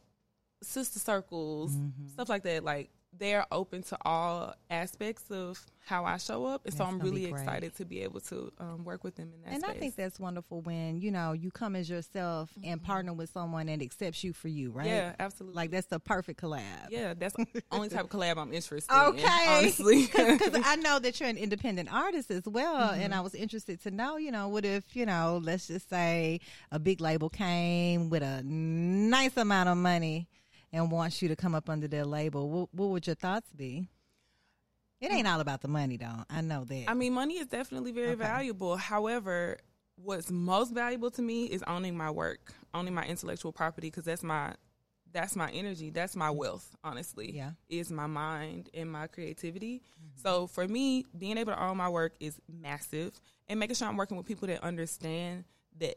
sister 0.63 0.99
circles, 0.99 1.75
Mm-hmm. 1.75 2.07
stuff 2.07 2.29
like 2.29 2.43
that. 2.43 2.63
Like 2.63 2.89
they're 3.19 3.45
open 3.51 3.83
to 3.83 3.97
all 4.05 4.53
aspects 4.69 5.29
of 5.31 5.59
how 5.85 6.03
I 6.03 6.17
show 6.17 6.45
up, 6.45 6.65
and 6.65 6.73
so 6.73 6.83
I'm 6.83 6.99
really 6.99 7.25
excited 7.25 7.73
to 7.77 7.85
be 7.85 8.01
able 8.01 8.19
to 8.21 8.51
um, 8.59 8.83
work 8.83 9.05
with 9.05 9.15
them 9.15 9.31
in 9.33 9.41
that 9.43 9.53
And 9.53 9.63
space. 9.63 9.75
I 9.75 9.79
think 9.79 9.95
that's 9.95 10.19
wonderful 10.19 10.59
when, 10.61 10.99
you 10.99 11.11
know, 11.11 11.31
you 11.31 11.49
come 11.49 11.77
as 11.77 11.89
yourself 11.89 12.49
and 12.61 12.83
partner 12.83 13.13
with 13.13 13.29
someone 13.31 13.67
that 13.67 13.81
accepts 13.81 14.21
you 14.21 14.33
for 14.33 14.49
you, 14.49 14.71
right? 14.71 14.85
Mm-hmm. 14.87 14.95
yeah, 14.95 15.15
absolutely. 15.19 15.55
Like 15.55 15.71
that's 15.71 15.87
the 15.87 15.99
perfect 16.01 16.41
collab. 16.41 16.89
yeah, 16.89 17.13
that's 17.17 17.33
the 17.35 17.45
only 17.71 17.87
type 17.87 18.03
of 18.03 18.09
collab 18.09 18.37
I'm 18.37 18.53
interested 18.53 18.93
Okay. 18.93 19.21
in. 19.21 19.27
Honestly, 19.49 20.07
Because 20.13 20.59
I 20.65 20.75
know 20.75 20.99
that 20.99 21.19
you're 21.21 21.29
an 21.29 21.37
independent 21.37 21.91
artist 21.93 22.31
as 22.31 22.43
well. 22.45 22.89
And 22.91 23.03
Mm-hmm. 23.11 23.13
I 23.13 23.21
was 23.21 23.33
interested 23.33 23.81
to 23.83 23.91
know, 23.91 24.17
you 24.17 24.31
know, 24.31 24.49
what 24.49 24.65
if, 24.65 24.93
you 24.93 25.05
know, 25.05 25.39
let's 25.41 25.67
just 25.67 25.89
say 25.89 26.41
a 26.71 26.79
big 26.79 26.99
label 26.99 27.29
came 27.29 28.09
with 28.09 28.23
a 28.23 28.43
nice 28.43 29.37
amount 29.37 29.69
of 29.69 29.77
money 29.77 30.27
and 30.73 30.91
wants 30.91 31.21
you 31.21 31.27
to 31.29 31.35
come 31.35 31.55
up 31.55 31.69
under 31.69 31.87
their 31.87 32.05
label. 32.05 32.49
What, 32.49 32.69
what 32.73 32.89
would 32.89 33.07
your 33.07 33.15
thoughts 33.15 33.49
be? 33.55 33.87
It 34.99 35.11
ain't 35.11 35.27
all 35.27 35.39
about 35.39 35.61
the 35.61 35.67
money, 35.67 35.97
though. 35.97 36.23
I 36.29 36.41
know 36.41 36.63
that. 36.63 36.85
I 36.87 36.93
mean, 36.95 37.13
money 37.13 37.35
is 37.37 37.47
definitely 37.47 37.91
very 37.91 38.09
Okay. 38.13 38.15
valuable. 38.23 38.77
However, 38.77 39.57
what's 39.95 40.31
most 40.31 40.73
valuable 40.73 41.11
to 41.11 41.21
me 41.21 41.45
is 41.45 41.63
owning 41.67 41.95
my 41.95 42.09
work, 42.09 42.53
owning 42.73 42.93
my 42.95 43.03
intellectual 43.05 43.51
property, 43.51 43.87
because 43.89 44.05
that's 44.05 44.23
my 44.23 44.53
that's 45.13 45.37
my 45.37 45.49
energy, 45.51 45.89
that's 45.89 46.15
my 46.17 46.29
wealth. 46.29 46.75
Honestly, 46.83 47.31
Yeah. 47.31 47.51
is 47.69 47.89
my 47.89 48.07
mind 48.07 48.69
and 48.73 48.91
my 48.91 49.07
creativity. 49.07 49.81
So 50.21 50.47
for 50.47 50.67
me, 50.67 51.05
being 51.17 51.37
able 51.37 51.53
to 51.53 51.63
own 51.63 51.77
my 51.77 51.87
work 51.89 52.13
is 52.19 52.39
massive, 52.51 53.13
and 53.47 53.57
making 53.59 53.75
sure 53.77 53.87
I'm 53.87 53.95
working 53.97 54.17
with 54.17 54.25
people 54.25 54.47
that 54.49 54.61
understand 54.63 55.45
that 55.79 55.95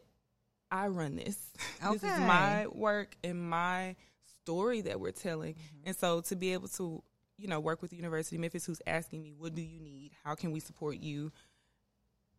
I 0.71 0.87
run 0.87 1.17
this. 1.17 1.37
Okay. 1.83 1.91
this 1.99 2.03
is 2.03 2.19
my 2.19 2.67
work 2.67 3.15
and 3.23 3.49
my 3.49 3.95
story 4.43 4.81
that 4.81 4.99
we're 4.99 5.11
telling, 5.11 5.53
mm-hmm. 5.53 5.87
and 5.87 5.95
so 5.95 6.21
to 6.21 6.35
be 6.35 6.53
able 6.53 6.67
to 6.69 7.03
you 7.41 7.47
know, 7.47 7.59
work 7.59 7.81
with 7.81 7.91
the 7.91 7.97
University 7.97 8.35
of 8.35 8.41
Memphis 8.41 8.65
who's 8.65 8.81
asking 8.85 9.23
me, 9.23 9.33
what 9.35 9.55
do 9.55 9.61
you 9.61 9.79
need? 9.79 10.11
How 10.23 10.35
can 10.35 10.51
we 10.51 10.59
support 10.59 10.97
you? 10.97 11.31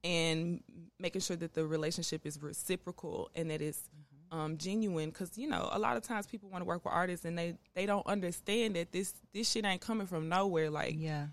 And 0.05 0.63
making 0.99 1.21
sure 1.21 1.37
that 1.37 1.55
the 1.55 1.67
relationship 1.67 2.25
is 2.25 2.41
reciprocal 2.41 3.31
and 3.35 3.51
that 3.51 3.61
it's 3.61 3.79
mm-hmm. 3.81 4.39
um, 4.39 4.59
genuine. 4.59 5.11
Because, 5.11 5.37
you 5.37 5.49
know, 5.49 5.69
a 5.73 5.79
lot 5.79 5.97
of 5.97 6.05
times 6.05 6.27
people 6.27 6.49
want 6.49 6.63
to 6.63 6.67
work 6.67 6.85
with 6.85 6.95
artists 6.95 7.27
and 7.27 7.37
they, 7.37 7.57
they 7.75 7.85
don't 7.85 8.07
understand 8.07 8.77
that 8.77 8.93
this, 8.93 9.15
this 9.35 9.51
shit 9.51 9.65
ain't 9.65 9.81
coming 9.81 10.07
from 10.07 10.29
nowhere. 10.29 10.71
Like, 10.71 10.95
yeah. 10.97 11.27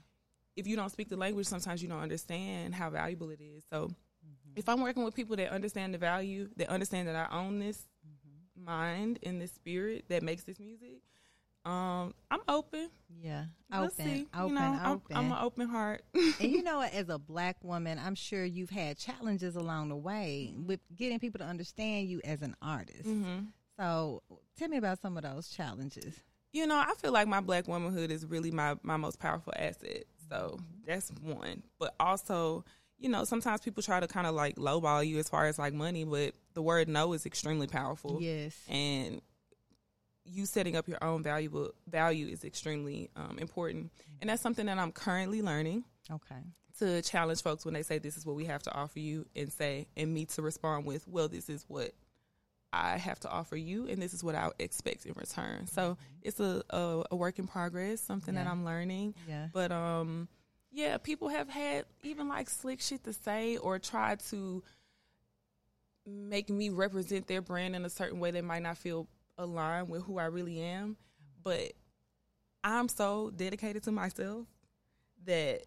if 0.56 0.66
you 0.66 0.76
don't 0.76 0.90
speak 0.90 1.10
the 1.10 1.18
language, 1.18 1.46
sometimes 1.46 1.82
you 1.84 1.90
don't 1.90 2.02
understand 2.02 2.74
how 2.74 2.90
valuable 2.90 3.30
it 3.30 3.40
is. 3.40 3.64
So, 3.72 3.88
mm-hmm. 3.88 4.54
if 4.56 4.68
I'm 4.68 4.82
working 4.82 5.04
with 5.04 5.16
people 5.16 5.36
that 5.36 5.52
understand 5.52 5.94
the 5.94 6.00
value, 6.00 6.50
that 6.58 6.70
understand 6.70 7.08
that 7.08 7.16
I 7.16 7.38
own 7.38 7.60
this 7.60 7.88
mind 8.64 9.20
and 9.24 9.42
this 9.42 9.52
spirit 9.52 10.06
that 10.10 10.24
makes 10.24 10.44
this 10.44 10.60
music, 10.60 11.02
um, 11.66 12.14
I'm 12.32 12.40
open. 12.48 12.90
Yeah. 13.22 13.46
We'll 13.72 13.84
Open. 13.86 13.92
see. 14.06 14.28
Open. 14.34 14.50
you 14.50 14.54
know, 14.60 14.80
I'm. 14.82 15.02
I'm 15.14 15.32
an 15.32 15.38
open 15.42 15.68
heart. 15.68 16.04
and 16.14 16.52
you 16.52 16.64
know 16.64 16.82
as 16.82 17.10
a 17.10 17.20
black 17.20 17.58
woman, 17.64 18.00
I'm 18.04 18.16
sure 18.16 18.44
you've 18.44 18.70
had 18.70 18.98
challenges 18.98 19.56
along 19.56 19.90
the 19.90 19.96
way 19.96 20.54
with 20.66 20.80
getting 20.96 21.20
people 21.20 21.40
to 21.40 21.46
understand 21.46 22.08
you 22.08 22.22
as 22.24 22.42
an 22.42 22.56
artist. 22.62 23.04
hmm 23.04 23.40
So 23.78 24.24
tell 24.58 24.70
me 24.70 24.78
about 24.78 25.02
some 25.02 25.18
of 25.18 25.24
those 25.24 25.50
challenges. 25.50 26.16
You 26.54 26.66
know, 26.66 26.78
I 26.78 26.94
feel 26.98 27.12
like 27.12 27.28
my 27.28 27.42
black 27.42 27.68
womanhood 27.68 28.10
is 28.10 28.26
really 28.26 28.52
my 28.52 28.76
my 28.82 28.98
most 28.98 29.20
powerful 29.20 29.54
asset. 29.56 30.06
So 30.30 30.60
that's 30.86 31.12
one. 31.22 31.64
But 31.80 31.94
also, 32.00 32.64
you 33.00 33.10
know, 33.10 33.24
sometimes 33.24 33.62
people 33.62 33.82
try 33.82 34.00
to 34.00 34.08
kind 34.08 34.28
of 34.28 34.36
like 34.36 34.56
lowball 34.58 35.06
you 35.08 35.18
as 35.20 35.30
far 35.30 35.46
as 35.46 35.58
like 35.58 35.74
money, 35.74 36.04
but 36.04 36.34
the 36.54 36.62
word 36.62 36.88
no 36.90 37.14
is 37.14 37.26
extremely 37.26 37.66
powerful. 37.68 38.18
Yes. 38.22 38.56
and 38.68 39.22
you 40.26 40.46
setting 40.46 40.76
up 40.76 40.88
your 40.88 41.04
own 41.04 41.24
valuable 41.24 41.72
value 41.90 42.28
is 42.28 42.44
extremely 42.44 43.10
um, 43.16 43.38
important 43.40 43.90
and 44.22 44.30
that's 44.30 44.44
something 44.44 44.68
that 44.68 44.78
i'm 44.78 44.92
currently 44.92 45.42
learning 45.42 45.84
Okay. 46.12 46.36
to 46.78 47.02
challenge 47.02 47.42
folks 47.42 47.66
when 47.66 47.74
they 47.74 47.82
say 47.82 47.98
this 47.98 48.16
is 48.16 48.28
what 48.28 48.36
we 48.36 48.46
have 48.46 48.62
to 48.64 48.72
offer 48.76 49.00
you 49.00 49.26
and 49.36 49.52
say 49.52 49.88
and 49.98 50.14
me 50.14 50.26
to 50.26 50.44
respond 50.44 50.86
with 50.86 51.08
well 51.08 51.28
this 51.28 51.50
is 51.50 51.66
what 51.68 51.94
i 52.72 52.96
have 52.98 53.20
to 53.22 53.30
offer 53.30 53.56
you 53.56 53.88
and 53.88 54.00
this 54.00 54.14
is 54.14 54.24
what 54.24 54.36
i 54.36 54.52
expect 54.60 55.08
in 55.08 55.14
return 55.16 55.66
so 55.66 55.98
it's 56.22 56.40
a, 56.40 56.62
a, 56.70 57.04
a 57.10 57.16
work 57.16 57.40
in 57.40 57.48
progress 57.48 58.00
something 58.00 58.36
that 58.36 58.46
i'm 58.46 58.64
learning 58.64 59.16
Yeah. 59.28 59.48
but 59.52 59.72
um 59.72 60.28
yeah 60.72 60.98
people 60.98 61.30
have 61.30 61.50
had 61.50 61.86
even 62.04 62.28
like 62.28 62.50
slick 62.50 62.82
shit 62.82 63.04
to 63.04 63.14
say 63.14 63.58
or 63.58 63.80
try 63.80 64.16
to 64.16 64.64
make 66.06 66.50
me 66.50 66.70
represent 66.70 67.28
their 67.28 67.42
brand 67.42 67.76
in 67.76 67.86
a 67.86 67.90
certain 67.90 68.20
way 68.20 68.32
that 68.32 68.44
might 68.44 68.64
not 68.64 68.78
feel 68.78 69.08
aligned 69.38 69.90
with 69.90 70.04
who 70.04 70.18
I 70.18 70.26
really 70.26 70.60
am. 70.60 70.98
But 71.44 71.74
I'm 72.64 72.90
so 72.90 73.32
dedicated 73.36 73.84
to 73.84 73.92
myself 73.92 74.46
that 75.26 75.64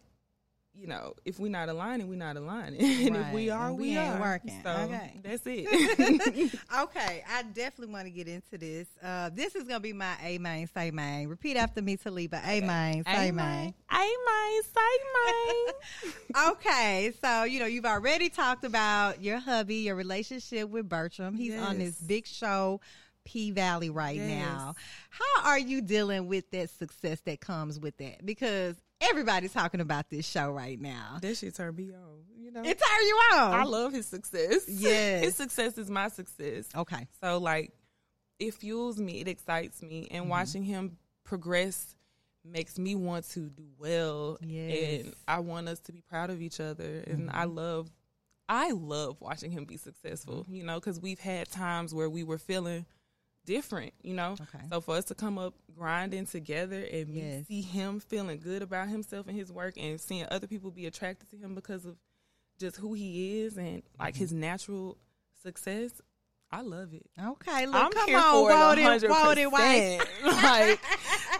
you 0.75 0.87
know, 0.87 1.13
if 1.23 1.39
we're 1.39 1.51
not 1.51 1.69
aligning, 1.69 2.07
we're 2.09 2.15
not 2.15 2.35
aligning. 2.35 2.81
and 3.07 3.15
if 3.15 3.31
we 3.31 3.49
are, 3.51 3.71
we, 3.71 3.91
we 3.91 3.97
ain't 3.97 4.15
are. 4.15 4.19
working. 4.19 4.59
So 4.63 4.69
Okay. 4.71 5.19
that's 5.23 5.43
it. 5.45 6.53
okay, 6.79 7.23
I 7.29 7.43
definitely 7.43 7.93
want 7.93 8.05
to 8.05 8.09
get 8.11 8.27
into 8.27 8.57
this. 8.57 8.87
Uh, 9.01 9.29
this 9.33 9.55
is 9.55 9.63
gonna 9.63 9.79
be 9.79 9.93
my 9.93 10.15
A 10.23 10.37
main, 10.39 10.67
say 10.67 10.89
main. 10.91 11.27
Repeat 11.27 11.57
after 11.57 11.81
me, 11.81 11.95
Talibah. 11.97 12.41
A 12.43 12.61
main, 12.61 13.03
say 13.03 13.31
main. 13.31 13.73
I 13.89 14.17
might 14.25 14.61
say 14.73 16.11
mine. 16.33 16.51
Okay, 16.51 17.13
so 17.23 17.43
you 17.43 17.59
know 17.59 17.65
you've 17.67 17.85
already 17.85 18.29
talked 18.29 18.63
about 18.63 19.21
your 19.21 19.37
hubby, 19.39 19.75
your 19.75 19.95
relationship 19.95 20.69
with 20.69 20.89
Bertram. 20.89 21.35
He's 21.35 21.55
on 21.59 21.77
this 21.77 21.99
big 22.01 22.25
show, 22.25 22.81
P 23.25 23.51
Valley, 23.51 23.89
right 23.91 24.15
Yes. 24.17 24.27
now. 24.27 24.75
How 25.11 25.49
are 25.49 25.59
you 25.59 25.81
dealing 25.81 26.27
with 26.27 26.49
that 26.51 26.71
success 26.71 27.19
that 27.25 27.39
comes 27.41 27.79
with 27.79 27.97
that? 27.97 28.25
Because 28.25 28.75
everybody's 29.09 29.53
talking 29.53 29.81
about 29.81 30.09
this 30.09 30.27
show 30.27 30.49
right 30.51 30.79
now. 30.79 31.17
that 31.21 31.37
shit 31.37 31.55
turned 31.55 31.77
me 31.77 31.91
on. 31.91 32.23
You 32.37 32.51
know, 32.51 32.61
It 32.61 32.79
turned 32.79 33.07
you 33.07 33.19
on. 33.33 33.53
I 33.53 33.63
love 33.63 33.93
his 33.93 34.05
success. 34.05 34.65
Yes. 34.67 35.23
his 35.23 35.35
success 35.35 35.77
is 35.77 35.89
my 35.89 36.09
success. 36.09 36.67
okay. 36.75 37.07
So 37.21 37.37
like 37.37 37.71
it 38.39 38.53
fuels 38.53 38.97
me, 38.97 39.21
it 39.21 39.27
excites 39.27 39.81
me, 39.81 40.07
and 40.11 40.23
mm-hmm. 40.23 40.31
watching 40.31 40.63
him 40.63 40.97
progress 41.23 41.95
makes 42.45 42.77
me 42.77 42.95
want 42.95 43.29
to 43.29 43.49
do 43.49 43.65
well. 43.77 44.37
Yes. 44.41 45.03
And 45.03 45.13
I 45.27 45.39
want 45.39 45.69
us 45.69 45.79
to 45.81 45.93
be 45.93 46.01
proud 46.01 46.29
of 46.29 46.41
each 46.41 46.59
other. 46.59 47.03
And 47.07 47.29
mm-hmm. 47.29 47.37
I 47.37 47.45
love 47.45 47.89
I 48.49 48.71
love 48.71 49.17
watching 49.21 49.51
him 49.51 49.65
be 49.65 49.77
successful, 49.77 50.45
you 50.49 50.63
know, 50.63 50.75
because 50.75 50.99
we've 50.99 51.19
had 51.19 51.49
times 51.49 51.93
where 51.93 52.09
we 52.09 52.23
were 52.23 52.37
feeling 52.37 52.85
different, 53.45 53.93
you 54.01 54.13
know. 54.13 54.33
Okay. 54.33 54.65
So 54.71 54.81
for 54.81 54.95
us 54.95 55.05
to 55.05 55.15
come 55.15 55.37
up 55.37 55.53
grinding 55.75 56.25
together 56.25 56.85
and 56.91 57.09
me 57.09 57.21
Yes. 57.21 57.47
see 57.47 57.61
him 57.61 57.99
feeling 57.99 58.39
good 58.39 58.61
about 58.61 58.89
himself 58.89 59.27
and 59.27 59.37
his 59.37 59.51
work 59.51 59.75
and 59.77 59.99
seeing 59.99 60.25
other 60.29 60.47
people 60.47 60.71
be 60.71 60.85
attracted 60.85 61.29
to 61.31 61.37
him 61.37 61.55
because 61.55 61.85
of 61.85 61.97
just 62.59 62.77
who 62.77 62.93
he 62.93 63.41
is 63.41 63.57
and 63.57 63.83
like 63.99 64.15
his 64.15 64.31
mm-hmm. 64.31 64.41
natural 64.41 64.97
success, 65.41 66.01
I 66.51 66.61
love 66.61 66.93
it. 66.93 67.05
Okay, 67.19 67.65
look, 67.65 67.75
I'm 67.75 67.91
come 67.91 68.15
on, 68.15 68.31
for 68.31 68.51
it 68.51 68.55
vote 68.55 69.03
it, 69.03 69.07
vote 69.07 69.37
it, 69.39 69.51
white. 69.51 69.99
100%. 70.23 70.43
like 70.43 70.79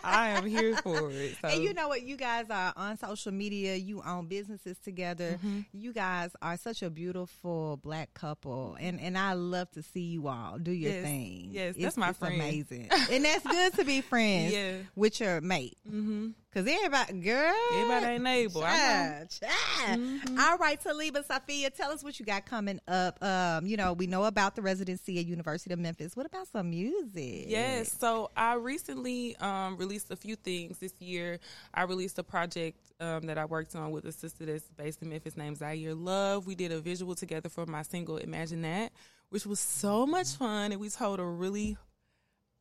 I 0.04 0.30
am 0.30 0.46
here 0.46 0.76
for 0.78 1.10
it. 1.12 1.38
So 1.42 1.48
And 1.50 1.64
you 1.64 1.74
know 1.74 1.88
what? 1.88 2.04
You 2.04 2.18
guys 2.18 2.46
are 2.50 2.74
on 2.76 2.98
social 2.98 3.32
media. 3.32 3.76
You 3.76 4.02
own 4.06 4.28
businesses 4.28 4.78
together. 4.80 5.34
Mm-hmm. 5.44 5.60
You 5.74 5.94
guys 5.94 6.32
are 6.42 6.58
such 6.58 6.82
a 6.84 6.90
beautiful 6.90 7.78
black 7.78 8.14
couple, 8.14 8.76
and 8.80 9.00
and 9.00 9.18
I 9.18 9.34
love 9.34 9.70
to 9.72 9.82
see 9.84 10.02
you 10.02 10.28
all 10.28 10.58
do 10.58 10.72
your 10.72 10.92
Yes. 10.94 11.04
thing. 11.04 11.48
Yes, 11.52 11.70
It's- 11.76 11.84
that's 11.84 11.98
my 11.98 12.10
it's 12.10 12.20
friend. 12.20 12.36
amazing, 12.36 12.90
and 13.12 13.24
that's 13.26 13.46
good 13.46 13.74
to 13.76 13.84
be 13.86 14.02
friends 14.14 14.54
Yeah. 14.54 14.78
with 14.96 15.20
your 15.20 15.42
mate. 15.42 15.78
hmm 15.88 16.30
Cause 16.54 16.68
everybody, 16.70 17.14
girl, 17.14 17.52
Everybody 17.74 18.06
ain't 18.06 18.28
able. 18.28 18.62
Child, 18.62 19.28
child. 19.32 20.00
Mm-hmm. 20.00 20.40
All 20.40 20.58
right, 20.60 20.80
Talibah, 20.80 21.26
Safiya, 21.26 21.76
tell 21.76 21.90
us 21.90 22.04
what 22.04 22.20
you 22.20 22.28
got 22.28 22.46
coming 22.46 22.80
up. 22.88 23.18
Um, 23.24 23.66
you 23.66 23.76
know, 23.76 23.94
we 23.94 24.06
know 24.06 24.26
about 24.26 24.56
the 24.56 24.62
residency 24.62 25.18
at 25.18 25.26
University 25.26 25.74
of 25.74 25.80
Memphis. 25.80 26.16
What 26.16 26.28
about 26.28 26.48
some 26.48 26.70
music? 26.70 27.46
Yes. 27.48 27.98
So 28.00 28.30
I 28.38 28.54
recently 28.54 29.36
um, 29.38 29.78
released 29.78 30.12
a 30.12 30.16
few 30.16 30.36
things 30.36 30.78
this 30.78 30.94
year. 31.00 31.40
I 31.74 31.84
released 31.84 32.20
a 32.20 32.24
project 32.24 32.78
um, 33.00 33.22
that 33.22 33.40
I 33.40 33.46
worked 33.46 33.76
on 33.76 33.90
with 33.90 34.06
a 34.06 34.12
sister 34.12 34.46
that's 34.46 34.70
based 34.78 35.02
in 35.02 35.10
Memphis 35.10 35.36
named 35.36 35.58
Zaire 35.58 35.96
Love. 35.96 36.46
We 36.46 36.54
did 36.54 36.72
a 36.72 36.80
visual 36.80 37.16
together 37.16 37.50
for 37.50 37.66
my 37.66 37.82
single 37.82 38.18
Imagine 38.18 38.62
That, 38.62 38.92
which 39.30 39.48
was 39.48 39.60
so 39.60 40.06
much 40.06 40.34
fun. 40.34 40.72
And 40.72 40.80
we 40.80 40.90
told 40.90 41.20
a 41.20 41.26
really, 41.26 41.78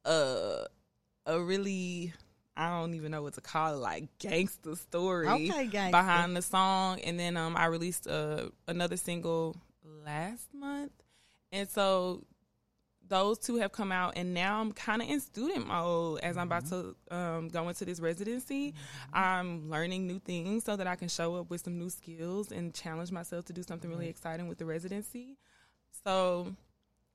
uh, 0.06 0.64
a 1.26 1.38
really, 1.38 2.14
I 2.56 2.68
don't 2.80 2.94
even 2.94 3.10
know 3.10 3.22
what 3.22 3.34
to 3.34 3.40
call 3.40 3.74
it, 3.74 3.78
like 3.78 4.18
gangster 4.18 4.76
story 4.76 5.26
Okay, 5.28 5.68
gangsta. 5.68 5.90
behind 5.90 6.36
the 6.36 6.42
song. 6.42 7.00
And 7.00 7.18
then 7.18 7.36
um, 7.36 7.56
I 7.56 7.66
released 7.66 8.06
uh, 8.06 8.50
another 8.68 8.96
single 8.96 9.56
last 10.04 10.52
month. 10.52 10.92
And 11.50 11.68
so 11.68 12.24
those 13.08 13.38
two 13.38 13.56
have 13.56 13.72
come 13.72 13.92
out 13.92 14.14
and 14.16 14.32
now 14.32 14.58
I'm 14.60 14.72
kind 14.72 15.02
of 15.02 15.08
in 15.08 15.20
student 15.20 15.66
mode 15.66 16.20
as 16.22 16.38
I'm 16.38 16.46
about 16.46 16.66
to 16.66 16.96
um, 17.10 17.48
go 17.48 17.68
into 17.68 17.84
this 17.84 18.00
residency. 18.00 18.74
I'm 19.12 19.68
learning 19.68 20.06
new 20.06 20.18
things 20.18 20.64
so 20.64 20.76
that 20.76 20.86
I 20.86 20.96
can 20.96 21.08
show 21.08 21.34
up 21.36 21.50
with 21.50 21.62
some 21.62 21.78
new 21.78 21.90
skills 21.90 22.52
and 22.52 22.72
challenge 22.72 23.12
myself 23.12 23.44
to 23.46 23.52
do 23.52 23.62
something 23.62 23.90
really 23.90 24.08
exciting 24.08 24.48
with 24.48 24.56
the 24.58 24.64
residency. 24.64 25.36
So 26.04 26.54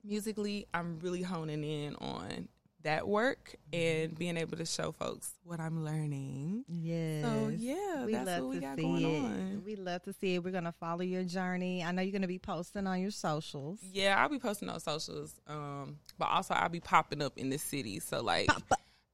musically, 0.04 0.68
I'm 0.74 1.00
really 1.00 1.24
honing 1.24 1.64
in 1.64 1.96
on 1.96 2.48
that 2.84 3.08
work 3.08 3.56
and 3.74 4.18
being 4.18 4.38
able 4.38 4.58
to 4.58 4.66
show 4.66 4.92
folks 4.92 5.32
what 5.44 5.60
I'm 5.60 5.84
learning. 5.84 6.64
Yeah. 6.68 7.24
So 7.24 7.48
yeah, 7.50 8.06
we 8.06 8.14
that's 8.14 8.28
love 8.28 8.42
what 8.44 8.50
we 8.50 8.56
to 8.56 8.62
got 8.62 8.76
see 8.78 8.82
going 8.82 9.04
it. 9.04 9.20
on. 9.20 9.64
We 9.66 9.76
love 9.76 10.04
to 10.04 10.14
see 10.14 10.36
it. 10.36 10.44
We're 10.44 10.52
gonna 10.52 10.74
follow 10.80 11.02
your 11.02 11.24
journey. 11.24 11.84
I 11.84 11.92
know 11.92 12.02
you're 12.02 12.12
gonna 12.12 12.28
be 12.28 12.40
posting 12.40 12.88
on 12.88 13.02
your 13.02 13.12
socials. 13.12 13.80
Yeah, 13.82 14.22
I'll 14.22 14.30
be 14.30 14.40
posting 14.40 14.70
on 14.70 14.80
socials, 14.80 15.34
um, 15.48 15.98
but 16.18 16.26
also 16.26 16.54
I'll 16.54 16.70
be 16.70 16.80
popping 16.80 17.22
up 17.22 17.38
in 17.38 17.50
the 17.50 17.58
city. 17.58 18.00
So 18.00 18.22
like 18.22 18.50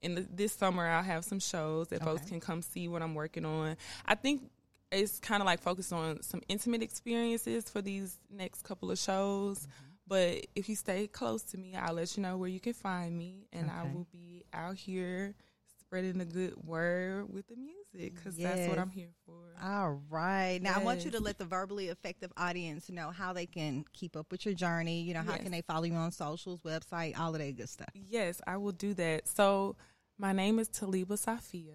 in 0.02 0.16
the, 0.16 0.28
this 0.30 0.54
summer, 0.54 0.86
I'll 0.86 1.02
have 1.02 1.24
some 1.26 1.40
shows 1.40 1.88
that 1.88 2.04
folks 2.04 2.28
can 2.30 2.40
come 2.40 2.62
see 2.62 2.88
what 2.88 3.02
I'm 3.02 3.16
working 3.16 3.46
on. 3.46 3.78
I 4.06 4.16
think 4.16 4.44
it's 4.92 5.20
kind 5.20 5.42
of 5.42 5.48
like 5.48 5.62
focused 5.62 5.92
on 5.92 6.22
some 6.22 6.42
intimate 6.48 6.84
experiences 6.84 7.70
for 7.70 7.82
these 7.82 8.20
next 8.30 8.64
couple 8.64 8.92
of 8.92 9.00
shows. 9.00 9.60
Mm-hmm. 9.60 9.93
But 10.14 10.46
if 10.56 10.70
you 10.70 10.76
stay 10.76 11.08
close 11.08 11.42
to 11.42 11.58
me, 11.58 11.76
I'll 11.76 11.96
let 11.96 12.16
you 12.16 12.22
know 12.22 12.38
where 12.38 12.48
you 12.48 12.60
can 12.60 12.74
find 12.74 13.18
me, 13.18 13.48
and 13.52 13.72
I 13.72 13.82
will 13.82 14.06
be 14.12 14.44
out 14.54 14.76
here 14.76 15.34
spreading 15.80 16.20
the 16.20 16.26
good 16.26 16.54
word 16.64 17.34
with 17.34 17.48
the 17.48 17.56
music 17.56 18.14
because 18.14 18.38
that's 18.38 18.68
what 18.68 18.78
I'm 18.78 18.92
here 18.92 19.10
for. 19.26 19.34
All 19.68 20.00
right. 20.12 20.60
Now 20.62 20.80
I 20.80 20.84
want 20.84 21.04
you 21.04 21.10
to 21.10 21.20
let 21.20 21.40
the 21.40 21.46
verbally 21.46 21.88
effective 21.88 22.32
audience 22.38 22.92
know 22.92 23.10
how 23.10 23.34
they 23.34 23.48
can 23.48 23.86
keep 23.92 24.16
up 24.16 24.28
with 24.30 24.46
your 24.46 24.54
journey. 24.54 25.02
You 25.02 25.16
know, 25.16 25.24
how 25.24 25.32
Yes. 25.32 25.42
can 25.42 25.52
they 25.52 25.62
follow 25.62 25.86
you 25.86 25.96
on 25.96 26.12
socials, 26.12 26.62
website, 26.62 27.18
all 27.18 27.34
of 27.34 27.42
that 27.42 27.56
good 27.56 27.70
stuff. 27.70 27.90
Yes, 27.96 28.40
I 28.46 28.58
will 28.58 28.72
do 28.72 28.94
that. 28.94 29.28
So, 29.28 29.78
my 30.20 30.32
name 30.32 30.60
is 30.60 30.70
Talibah 30.70 31.18
Safiya. 31.18 31.74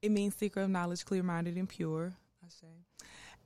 It 0.00 0.10
means 0.10 0.36
seeker 0.36 0.62
of 0.62 0.70
knowledge, 0.70 1.04
clear 1.04 1.22
minded, 1.22 1.58
and 1.58 1.68
pure. 1.68 2.14
Ashe. 2.46 2.64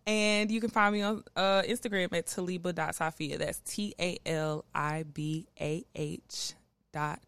And 0.07 0.51
you 0.51 0.61
can 0.61 0.71
find 0.71 0.93
me 0.93 1.03
on 1.03 1.23
uh, 1.37 1.63
Instagram 1.63 2.13
at 2.13 2.27
talibah.safiya. 2.27 3.39
That's 3.39 3.61
T 3.61 3.95
A 4.01 4.19
L 4.27 4.65
I 4.75 5.05
B 5.05 5.47
A 5.61 5.85
H 5.95 6.55
dot 6.93 7.21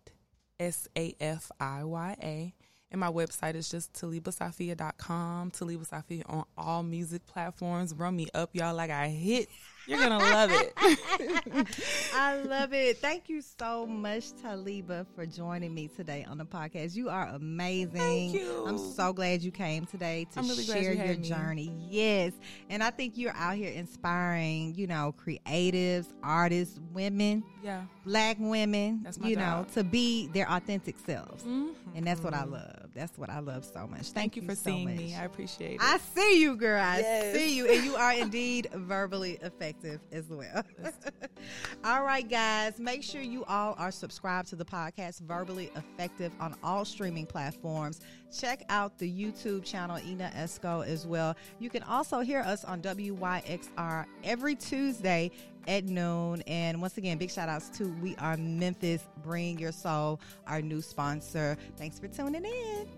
S 0.58 0.88
A 0.96 1.14
F 1.20 1.50
I 1.60 1.84
Y 1.84 2.16
A. 2.22 2.54
And 2.90 3.00
my 3.00 3.10
website 3.10 3.54
is 3.56 3.68
just 3.68 3.92
talibahsafiya.com. 3.94 5.50
Talibah 5.50 6.22
on 6.26 6.44
all 6.56 6.82
music 6.82 7.26
platforms. 7.26 7.92
Run 7.92 8.14
me 8.14 8.28
up, 8.34 8.50
y'all, 8.52 8.74
like 8.74 8.90
I 8.90 9.08
hit. 9.08 9.48
You're 9.86 9.98
to 9.98 10.16
love 10.16 10.50
it. 10.52 10.72
I 12.14 12.36
love 12.42 12.72
it. 12.72 12.98
Thank 12.98 13.28
you 13.28 13.42
so 13.42 13.86
much, 13.86 14.32
Talibah, 14.42 15.06
for 15.14 15.26
joining 15.26 15.74
me 15.74 15.88
today 15.88 16.24
on 16.28 16.38
the 16.38 16.44
podcast. 16.46 16.94
You 16.96 17.10
are 17.10 17.26
amazing. 17.28 17.90
Thank 18.00 18.32
you. 18.34 18.64
I'm 18.66 18.78
so 18.78 19.12
glad 19.12 19.42
you 19.42 19.50
came 19.50 19.84
today 19.84 20.26
to 20.34 20.40
really 20.40 20.64
share 20.64 20.80
you 20.92 20.98
your 20.98 21.06
had 21.06 21.20
me. 21.20 21.28
journey. 21.28 21.86
Yes. 21.90 22.32
And 22.70 22.82
I 22.82 22.90
think 22.90 23.18
you're 23.18 23.34
out 23.36 23.56
here 23.56 23.70
inspiring, 23.72 24.74
you 24.74 24.86
know, 24.86 25.14
creatives, 25.22 26.06
artists, 26.22 26.80
women, 26.94 27.44
yeah. 27.62 27.82
black 28.06 28.36
women, 28.40 29.00
That's 29.02 29.18
my 29.20 29.28
you 29.28 29.36
job. 29.36 29.66
know, 29.66 29.72
to 29.74 29.84
be 29.84 30.28
their 30.28 30.50
authentic 30.50 30.96
selves. 31.04 31.44
Mhm. 31.44 31.74
And 31.94 32.06
that's 32.06 32.22
what 32.22 32.32
I 32.34 32.44
love. 32.44 32.83
That's 32.94 33.18
what 33.18 33.28
I 33.28 33.40
love 33.40 33.64
so 33.64 33.86
much. 33.88 34.02
Thank, 34.02 34.14
Thank 34.14 34.36
you 34.36 34.42
for 34.42 34.54
so 34.54 34.70
seeing 34.70 34.84
much. 34.88 34.96
me. 34.96 35.14
I 35.16 35.24
appreciate 35.24 35.74
it. 35.74 35.80
I 35.82 35.98
see 36.14 36.40
you, 36.40 36.56
girl. 36.56 36.80
I 36.80 36.98
Yes. 37.00 37.34
see 37.34 37.56
you. 37.56 37.66
And 37.68 37.84
you 37.84 37.96
are 37.96 38.12
indeed 38.14 38.68
verbally 38.72 39.38
effective 39.42 40.00
as 40.12 40.24
well. 40.28 40.62
all 41.84 42.02
right, 42.04 42.28
guys. 42.28 42.78
Make 42.78 43.02
sure 43.02 43.20
you 43.20 43.44
all 43.46 43.74
are 43.78 43.90
subscribed 43.90 44.48
to 44.50 44.56
the 44.56 44.64
podcast, 44.64 45.20
Verbally 45.22 45.70
Effective, 45.76 46.32
on 46.40 46.54
all 46.62 46.84
streaming 46.84 47.26
platforms. 47.26 48.00
Check 48.36 48.64
out 48.68 48.98
the 48.98 49.10
YouTube 49.10 49.64
channel, 49.64 49.98
Ina 49.98 50.32
Esco, 50.36 50.84
as 50.84 51.06
well. 51.06 51.36
You 51.60 51.70
can 51.70 51.82
also 51.84 52.20
hear 52.20 52.40
us 52.40 52.64
on 52.64 52.82
WYXR 52.82 54.06
every 54.24 54.56
Tuesday 54.56 55.30
at 55.68 55.84
noon. 55.84 56.42
And 56.46 56.80
once 56.80 56.98
again, 56.98 57.16
big 57.16 57.30
shout 57.30 57.48
outs 57.48 57.68
to 57.78 57.88
We 58.02 58.16
Are 58.16 58.36
Memphis, 58.36 59.06
Bring 59.22 59.58
Your 59.58 59.72
Soul, 59.72 60.20
our 60.46 60.60
new 60.60 60.82
sponsor. 60.82 61.56
Thanks 61.76 61.98
for 61.98 62.08
tuning 62.08 62.44
in. 62.44 62.88